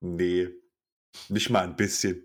nee, 0.00 0.48
nicht 1.28 1.50
mal 1.50 1.64
ein 1.64 1.76
bisschen. 1.76 2.22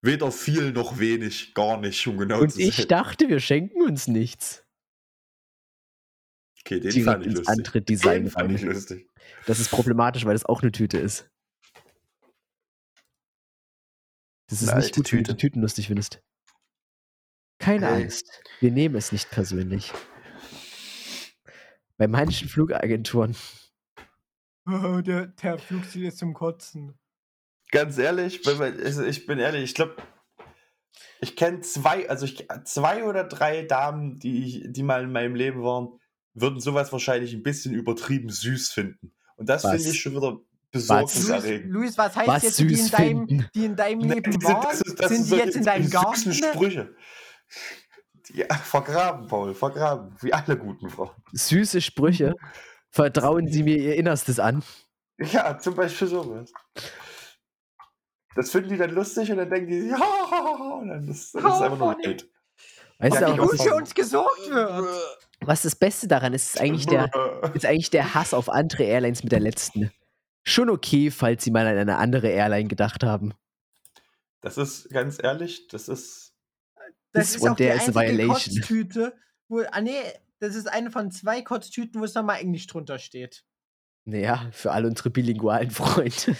Weder 0.00 0.32
viel 0.32 0.72
noch 0.72 0.98
wenig, 0.98 1.54
gar 1.54 1.78
nicht, 1.80 2.04
um 2.08 2.18
genau 2.18 2.40
und 2.40 2.50
zu 2.52 2.60
ich 2.60 2.76
sein. 2.76 2.88
dachte, 2.88 3.28
wir 3.28 3.38
schenken 3.40 3.82
uns 3.82 4.08
nichts. 4.08 4.64
okay, 6.60 6.80
den 6.80 6.90
direkt 6.90 7.04
fand 7.04 7.26
ich 7.26 7.32
lustig. 7.34 7.48
andere 7.48 7.82
Design 7.82 8.22
Den 8.24 8.30
fand 8.30 8.52
ich 8.52 8.62
lustig. 8.62 9.08
Das 9.46 9.60
ist 9.60 9.70
problematisch, 9.70 10.24
weil 10.24 10.32
das 10.34 10.44
auch 10.44 10.62
eine 10.62 10.72
Tüte 10.72 10.98
ist. 10.98 11.28
Das 14.48 14.60
ist 14.62 14.68
Eine 14.68 14.80
nicht 14.80 14.94
gut, 14.94 15.12
wenn 15.12 15.18
du 15.20 15.24
Tüte. 15.30 15.36
Tüten 15.36 15.60
lustig 15.62 15.86
findest. 15.86 16.20
Keine 17.58 17.86
Hey. 17.86 18.02
Angst. 18.04 18.42
Wir 18.60 18.72
nehmen 18.72 18.96
es 18.96 19.12
nicht 19.12 19.30
persönlich. 19.30 19.92
Bei 21.96 22.08
manchen 22.08 22.48
Flugagenturen. 22.48 23.36
Oh, 24.66 25.00
der, 25.04 25.26
der 25.28 25.58
Flugziel 25.58 26.06
ist 26.06 26.18
zum 26.18 26.34
Kotzen. 26.34 26.98
Ganz 27.70 27.96
ehrlich, 27.98 28.44
man, 28.44 28.78
also 28.80 29.02
ich 29.04 29.26
bin 29.26 29.38
ehrlich, 29.38 29.64
ich 29.64 29.74
glaube, 29.74 29.96
ich 31.20 31.36
kenne 31.36 31.60
zwei, 31.60 32.08
also 32.10 32.26
ich, 32.26 32.46
zwei 32.64 33.04
oder 33.04 33.24
drei 33.24 33.62
Damen, 33.62 34.18
die, 34.18 34.44
ich, 34.44 34.72
die 34.72 34.82
mal 34.82 35.04
in 35.04 35.12
meinem 35.12 35.34
Leben 35.34 35.62
waren, 35.62 35.98
würden 36.34 36.60
sowas 36.60 36.92
wahrscheinlich 36.92 37.32
ein 37.32 37.42
bisschen 37.42 37.74
übertrieben 37.74 38.28
süß 38.28 38.70
finden. 38.72 39.12
Und 39.36 39.48
das 39.48 39.62
finde 39.62 39.78
ich 39.88 40.00
schon 40.00 40.12
wieder 40.12 40.32
Luis, 40.32 40.42
besorgniserregend. 40.70 41.70
Luis, 41.72 41.96
was 41.98 42.14
heißt 42.16 42.28
Was 42.28 42.42
jetzt, 42.42 42.58
die 42.58 42.72
in, 42.74 42.88
deinem, 42.90 43.26
die 43.54 43.64
in 43.64 43.76
deinem 43.76 43.98
Ne, 44.00 44.14
Leben 44.14 44.32
diese- 44.38 44.52
waren? 44.52 44.62
das 44.62 44.80
ist- 44.82 45.00
das 45.00 45.08
Sind 45.08 45.24
die 45.24 45.28
so 45.28 45.36
jetzt 45.36 45.56
in 45.56 45.64
deinem 45.64 45.90
Garten? 45.90 46.32
Sprüche. 46.34 46.94
Ja, 48.34 48.54
vergraben, 48.54 49.26
Paul, 49.28 49.54
vergraben. 49.54 50.14
Wie 50.20 50.32
alle 50.32 50.56
guten 50.56 50.88
Frauen. 50.90 51.10
Süße 51.32 51.80
Sprüche. 51.80 52.34
Vertrauen 52.92 53.48
Sie 53.48 53.62
mir 53.62 53.76
Ihr 53.78 53.96
Innerstes 53.96 54.38
an. 54.38 54.62
Ja, 55.18 55.58
zum 55.58 55.74
Beispiel 55.74 56.08
sowas. 56.08 56.52
Das 58.34 58.50
finden 58.50 58.70
die 58.70 58.76
dann 58.76 58.90
lustig 58.90 59.30
und 59.30 59.38
dann 59.38 59.50
denken 59.50 59.70
die, 59.70 59.88
ja, 59.88 60.76
und 60.78 60.88
dann 60.88 61.08
ist 61.08 61.34
das 61.34 61.42
ist 61.42 61.60
einfach 61.60 61.78
nur 61.78 61.90
Hate. 61.92 62.24
Weißt 62.98 63.14
Ja, 63.20 63.20
du 63.20 63.26
auch, 63.32 63.48
gut 63.48 63.58
was, 63.58 63.62
für 63.66 63.74
uns 63.74 63.94
gesorgt 63.94 64.48
wird. 64.48 64.86
was 65.40 65.62
das 65.62 65.74
Beste 65.74 66.06
daran 66.08 66.32
ist, 66.34 66.54
ist 66.54 66.60
eigentlich 66.60 66.86
der, 66.86 67.10
ist 67.54 67.66
eigentlich 67.66 67.90
der 67.90 68.14
Hass 68.14 68.32
auf 68.34 68.48
andere 68.48 68.84
Airlines 68.84 69.22
mit 69.22 69.32
der 69.32 69.40
letzten. 69.40 69.90
Schon 70.44 70.70
okay, 70.70 71.10
falls 71.10 71.44
sie 71.44 71.50
mal 71.50 71.66
an 71.66 71.76
eine 71.78 71.96
andere 71.98 72.28
Airline 72.28 72.68
gedacht 72.68 73.04
haben. 73.04 73.32
Das 74.40 74.58
ist 74.58 74.88
ganz 74.90 75.18
ehrlich, 75.22 75.68
das 75.68 75.88
ist. 75.88 76.34
Das 77.12 77.26
This 77.26 77.36
ist 77.36 77.42
one 77.42 77.52
auch 77.52 77.56
die 77.56 77.64
is 77.64 77.70
a 77.70 77.74
einzige 77.74 77.94
violation. 78.18 78.56
Kotztüte, 78.56 79.14
wo, 79.48 79.60
ah 79.70 79.80
nee, 79.80 80.00
das 80.42 80.56
ist 80.56 80.66
eine 80.66 80.90
von 80.90 81.12
zwei 81.12 81.40
Kotztüten, 81.40 82.00
wo 82.00 82.04
es 82.04 82.14
nochmal 82.14 82.40
Englisch 82.40 82.66
drunter 82.66 82.98
steht. 82.98 83.44
Naja, 84.04 84.50
für 84.50 84.72
alle 84.72 84.88
unsere 84.88 85.10
bilingualen 85.10 85.70
Freunde. 85.70 86.36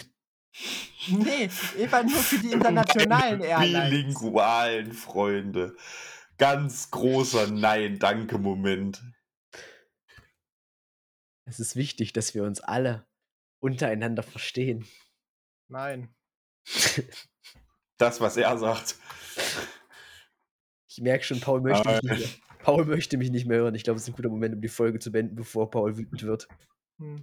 Nee, 1.07 1.49
einfach 1.79 2.03
nur 2.03 2.19
für 2.19 2.37
die 2.37 2.51
internationalen 2.51 3.39
Airlines. 3.39 3.89
Bilingualen 3.89 4.91
Freunde. 4.91 5.77
Ganz 6.37 6.91
großer 6.91 7.49
Nein-Danke-Moment. 7.49 9.01
Es 11.45 11.61
ist 11.61 11.77
wichtig, 11.77 12.11
dass 12.11 12.35
wir 12.35 12.43
uns 12.43 12.59
alle 12.59 13.07
untereinander 13.59 14.21
verstehen. 14.21 14.85
Nein. 15.69 16.13
Das, 17.97 18.19
was 18.19 18.35
er 18.35 18.57
sagt. 18.57 18.97
Ich 20.89 20.99
merke 20.99 21.23
schon, 21.23 21.39
Paul 21.39 21.61
möchte, 21.61 22.05
nicht 22.05 22.42
Paul 22.63 22.85
möchte 22.85 23.17
mich 23.17 23.29
nicht 23.29 23.45
mehr 23.45 23.59
hören. 23.59 23.75
Ich 23.75 23.83
glaube, 23.83 23.97
es 23.97 24.03
ist 24.03 24.09
ein 24.09 24.15
guter 24.15 24.29
Moment, 24.29 24.55
um 24.55 24.61
die 24.61 24.69
Folge 24.69 24.97
zu 24.99 25.11
beenden, 25.11 25.35
bevor 25.35 25.69
Paul 25.69 25.97
wütend 25.97 26.23
wird. 26.23 26.47
Hm. 26.99 27.21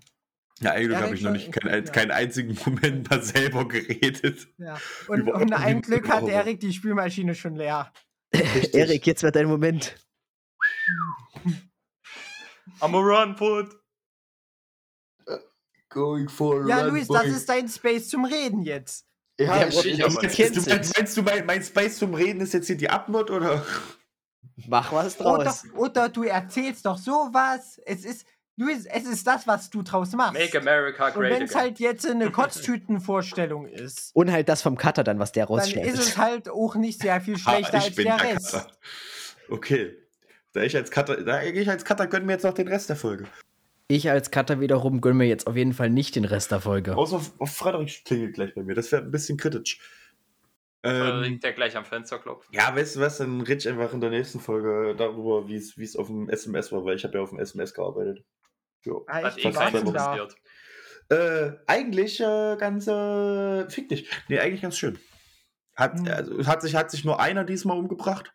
Ja, 0.60 0.72
eigentlich 0.72 0.92
Ja, 0.98 1.00
habe 1.04 1.14
ich 1.14 1.22
noch 1.22 1.34
ich- 1.34 1.46
nicht 1.48 1.52
keinen, 1.60 1.86
ja. 1.86 1.90
keinen 1.92 2.10
einzigen 2.10 2.56
Moment 2.66 3.08
mal 3.10 3.22
selber 3.22 3.66
geredet. 3.66 4.48
Ja. 4.58 4.78
Und, 5.08 5.20
Über- 5.20 5.34
und 5.34 5.52
ein 5.54 5.80
Glück 5.80 6.08
hat 6.08 6.28
Erik 6.28 6.60
die 6.60 6.72
Spülmaschine 6.72 7.34
schon 7.34 7.56
leer. 7.56 7.90
Erik, 8.72 9.06
jetzt 9.06 9.22
wird 9.22 9.34
dein 9.36 9.46
Moment. 9.46 9.96
I'm 12.80 12.94
a 12.94 12.98
run, 12.98 13.34
put. 13.36 13.76
Going 15.88 16.28
for 16.28 16.68
Ja, 16.68 16.82
Luis, 16.82 17.08
das 17.08 17.26
ist 17.26 17.48
dein 17.48 17.68
Space 17.68 18.08
zum 18.08 18.24
Reden 18.24 18.62
jetzt. 18.62 19.06
Ja, 19.40 19.58
Der 19.58 19.68
ich, 19.68 19.78
ich, 19.86 19.98
ich, 19.98 19.98
meinst, 19.98 20.38
du, 20.38 20.70
meinst, 20.70 20.96
meinst 20.96 21.16
du, 21.16 21.22
mein, 21.22 21.46
mein 21.46 21.62
Space 21.64 21.98
zum 21.98 22.14
Reden 22.14 22.40
ist 22.42 22.52
jetzt 22.54 22.66
hier 22.68 22.76
die 22.76 22.90
Abmod 22.90 23.30
oder? 23.30 23.64
Mach 24.68 24.92
was 24.92 25.18
Oder, 25.20 25.44
draus. 25.44 25.64
oder 25.76 26.08
du 26.08 26.24
erzählst 26.24 26.86
doch 26.86 26.98
sowas. 26.98 27.80
Es 27.86 28.04
ist, 28.04 28.26
es 28.58 29.04
ist 29.06 29.26
das, 29.26 29.46
was 29.46 29.70
du 29.70 29.82
draus 29.82 30.12
machst. 30.12 30.34
Make 30.38 30.58
America 30.58 31.06
Und 31.08 31.14
great 31.14 31.32
wenn 31.32 31.42
es 31.42 31.54
halt 31.54 31.78
jetzt 31.80 32.06
eine 32.06 32.30
Kotztütenvorstellung 32.32 33.66
ist, 33.66 34.14
Und 34.14 34.30
halt 34.30 34.48
das 34.48 34.62
vom 34.62 34.76
Cutter 34.76 35.04
dann, 35.04 35.18
was 35.18 35.32
der 35.32 35.46
dann 35.46 35.58
ist 35.58 35.98
es 35.98 36.16
halt 36.18 36.48
auch 36.48 36.74
nicht 36.74 37.00
sehr 37.00 37.20
viel 37.20 37.34
Ah, 37.44 37.52
schlechter 37.54 37.78
ich 37.78 37.84
als 37.84 37.94
bin 37.96 38.04
der 38.06 38.16
der 38.18 38.34
Rest. 38.34 38.52
Cutter. 38.52 38.70
Okay. 39.48 39.96
Da 40.52 40.62
ich 40.62 40.76
als 40.76 40.90
Cutter, 40.90 41.22
da 41.22 41.42
ich 41.42 41.68
als 41.70 41.84
Cutter 41.84 42.06
gönnen 42.06 42.26
mir 42.26 42.32
jetzt 42.32 42.42
noch 42.44 42.54
den 42.54 42.68
Rest 42.68 42.88
der 42.88 42.96
Folge. 42.96 43.24
Ich 43.88 44.10
als 44.10 44.30
Cutter 44.30 44.60
wiederum 44.60 45.00
gönne 45.00 45.16
mir 45.16 45.26
jetzt 45.26 45.46
auf 45.46 45.56
jeden 45.56 45.72
Fall 45.72 45.90
nicht 45.90 46.14
den 46.14 46.24
Rest 46.24 46.50
der 46.50 46.60
Folge. 46.60 46.96
Außer 46.96 47.16
auf, 47.16 47.32
auf 47.40 47.50
Frederik 47.56 48.04
klingelt 48.04 48.34
gleich 48.34 48.54
bei 48.54 48.62
mir. 48.62 48.74
Das 48.74 48.92
wäre 48.92 49.02
ein 49.02 49.10
bisschen 49.10 49.36
kritisch. 49.36 49.80
Oder 50.82 51.16
Ähm, 51.16 51.22
liegt 51.22 51.44
der 51.44 51.52
gleich 51.52 51.76
am 51.76 51.84
Fenster 51.84 52.18
klopfen? 52.18 52.54
ja, 52.54 52.74
weißt 52.74 52.96
du 52.96 53.00
was, 53.00 53.18
dann 53.18 53.40
rede 53.42 53.58
ich 53.58 53.68
einfach 53.68 53.92
in 53.92 54.00
der 54.00 54.10
nächsten 54.10 54.40
Folge 54.40 54.94
darüber, 54.96 55.46
wie 55.48 55.56
es 55.56 55.76
wie 55.76 55.84
es 55.84 55.94
auf 55.96 56.06
dem 56.06 56.28
SMS 56.30 56.72
war, 56.72 56.84
weil 56.84 56.96
ich 56.96 57.04
habe 57.04 57.18
ja 57.18 57.22
auf 57.22 57.30
dem 57.30 57.38
SMS 57.38 57.74
gearbeitet. 57.74 58.24
Jo. 58.82 59.04
Ah, 59.08 59.22
Hat 59.22 59.36
ich 59.36 59.44
eh 59.44 59.52
keinen 59.52 59.86
interessiert. 59.86 60.34
Äh, 61.10 61.52
eigentlich 61.66 62.20
äh, 62.20 62.56
ganz 62.56 62.86
äh, 62.86 63.68
fick 63.68 63.88
dich. 63.90 64.08
Nee, 64.28 64.38
eigentlich 64.38 64.62
ganz 64.62 64.78
schön. 64.78 64.98
Hat, 65.76 65.98
Hm. 65.98 66.08
also, 66.08 66.46
hat, 66.46 66.62
sich, 66.62 66.74
hat 66.74 66.90
sich 66.90 67.04
nur 67.04 67.20
einer 67.20 67.44
diesmal 67.44 67.76
umgebracht, 67.78 68.32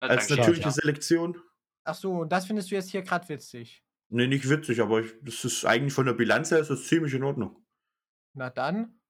Na, 0.00 0.08
als 0.08 0.30
natürliche 0.30 0.62
ja. 0.62 0.70
Selektion. 0.70 1.40
Ach 1.84 1.94
so, 1.94 2.12
und 2.12 2.32
das 2.32 2.46
findest 2.46 2.70
du 2.70 2.76
jetzt 2.76 2.90
hier 2.90 3.02
gerade 3.02 3.28
witzig. 3.28 3.82
Nee, 4.08 4.26
nicht 4.26 4.48
witzig, 4.48 4.80
aber 4.80 5.00
ich, 5.00 5.12
das 5.22 5.44
ist 5.44 5.64
eigentlich 5.66 5.92
von 5.92 6.06
der 6.06 6.12
Bilanz 6.14 6.50
her 6.50 6.60
ist 6.60 6.70
das 6.70 6.86
ziemlich 6.86 7.12
in 7.14 7.24
Ordnung. 7.24 7.62
Na 8.32 8.48
dann, 8.48 9.00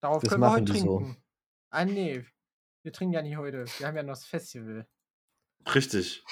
darauf 0.00 0.22
Das 0.22 0.30
können 0.30 0.42
wir 0.42 0.46
machen 0.48 0.62
heute 0.62 0.72
die 0.72 0.78
so. 0.78 1.14
Ah 1.74 1.84
nee, 1.84 2.24
wir 2.84 2.92
trinken 2.92 3.14
ja 3.14 3.22
nicht 3.22 3.36
heute. 3.36 3.64
Wir 3.78 3.86
haben 3.88 3.96
ja 3.96 4.04
noch 4.04 4.12
das 4.14 4.24
Festival. 4.24 4.86
Richtig. 5.74 6.22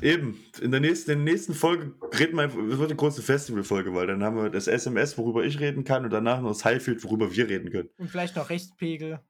Eben, 0.00 0.42
in 0.60 0.70
der 0.70 0.80
nächsten, 0.80 1.10
in 1.10 1.24
der 1.24 1.32
nächsten 1.34 1.52
Folge 1.52 1.94
reden 2.18 2.36
wir, 2.36 2.44
einfach- 2.44 2.58
es 2.58 2.78
wird 2.78 2.90
eine 2.90 2.96
große 2.96 3.20
Festivalfolge, 3.22 3.92
weil 3.94 4.06
dann 4.06 4.22
haben 4.22 4.36
wir 4.36 4.48
das 4.48 4.66
SMS, 4.66 5.18
worüber 5.18 5.44
ich 5.44 5.60
reden 5.60 5.84
kann, 5.84 6.04
und 6.04 6.10
danach 6.10 6.40
noch 6.40 6.48
das 6.52 6.64
Highfield, 6.64 7.04
worüber 7.04 7.34
wir 7.34 7.48
reden 7.48 7.70
können. 7.70 7.90
Und 7.98 8.08
vielleicht 8.08 8.36
noch 8.36 8.48
Rechtspegel. 8.48 9.20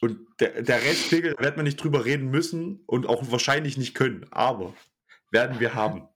Und 0.00 0.20
der, 0.38 0.62
der 0.62 0.82
Restpegel, 0.82 1.34
da 1.36 1.42
wird 1.44 1.56
man 1.56 1.64
nicht 1.64 1.82
drüber 1.82 2.04
reden 2.04 2.30
müssen 2.30 2.84
und 2.86 3.06
auch 3.06 3.30
wahrscheinlich 3.32 3.76
nicht 3.76 3.94
können, 3.94 4.24
aber 4.30 4.72
werden 5.32 5.58
wir 5.58 5.74
haben. 5.74 6.06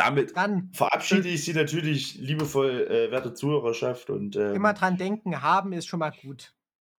Damit 0.00 0.34
Dann 0.34 0.70
verabschiede 0.72 1.28
ich 1.28 1.44
Sie 1.44 1.52
natürlich 1.52 2.14
liebevoll, 2.14 2.86
äh, 2.88 3.10
werte 3.10 3.34
Zuhörerschaft, 3.34 4.08
und 4.08 4.34
ähm, 4.34 4.54
immer 4.54 4.72
dran 4.72 4.96
denken, 4.96 5.42
haben 5.42 5.74
ist 5.74 5.86
schon 5.86 6.00
mal 6.00 6.12
gut. 6.22 6.54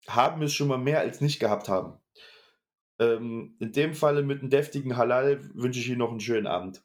haben 0.08 0.42
es 0.44 0.54
schon 0.54 0.68
mal 0.68 0.78
mehr 0.78 1.00
als 1.00 1.20
nicht 1.20 1.40
gehabt 1.40 1.68
haben. 1.68 1.98
Ähm, 3.00 3.56
in 3.60 3.72
dem 3.72 3.96
Falle 3.96 4.22
mit 4.22 4.42
einem 4.42 4.52
deftigen 4.52 4.98
Halal 4.98 5.40
wünsche 5.56 5.80
ich 5.80 5.90
Ihnen 5.90 5.98
noch 5.98 6.12
einen 6.12 6.20
schönen 6.20 6.46
Abend. 6.46 6.84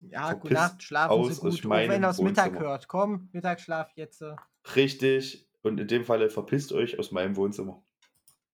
Ja, 0.00 0.28
Verpiss 0.28 0.42
gute 0.42 0.54
Nacht, 0.54 0.82
schlafen 0.82 1.12
aus 1.12 1.34
Sie 1.34 1.40
gut. 1.40 1.66
Auch 1.66 1.70
wenn 1.70 2.02
ihr 2.02 2.08
aus 2.08 2.20
Mittag 2.20 2.58
hört. 2.60 2.86
Komm, 2.86 3.28
Mittagsschlaf 3.32 3.90
jetzt. 3.96 4.22
Richtig. 4.76 5.48
Und 5.62 5.80
in 5.80 5.88
dem 5.88 6.04
Falle 6.04 6.30
verpisst 6.30 6.72
euch 6.72 7.00
aus 7.00 7.10
meinem 7.10 7.34
Wohnzimmer. 7.34 7.82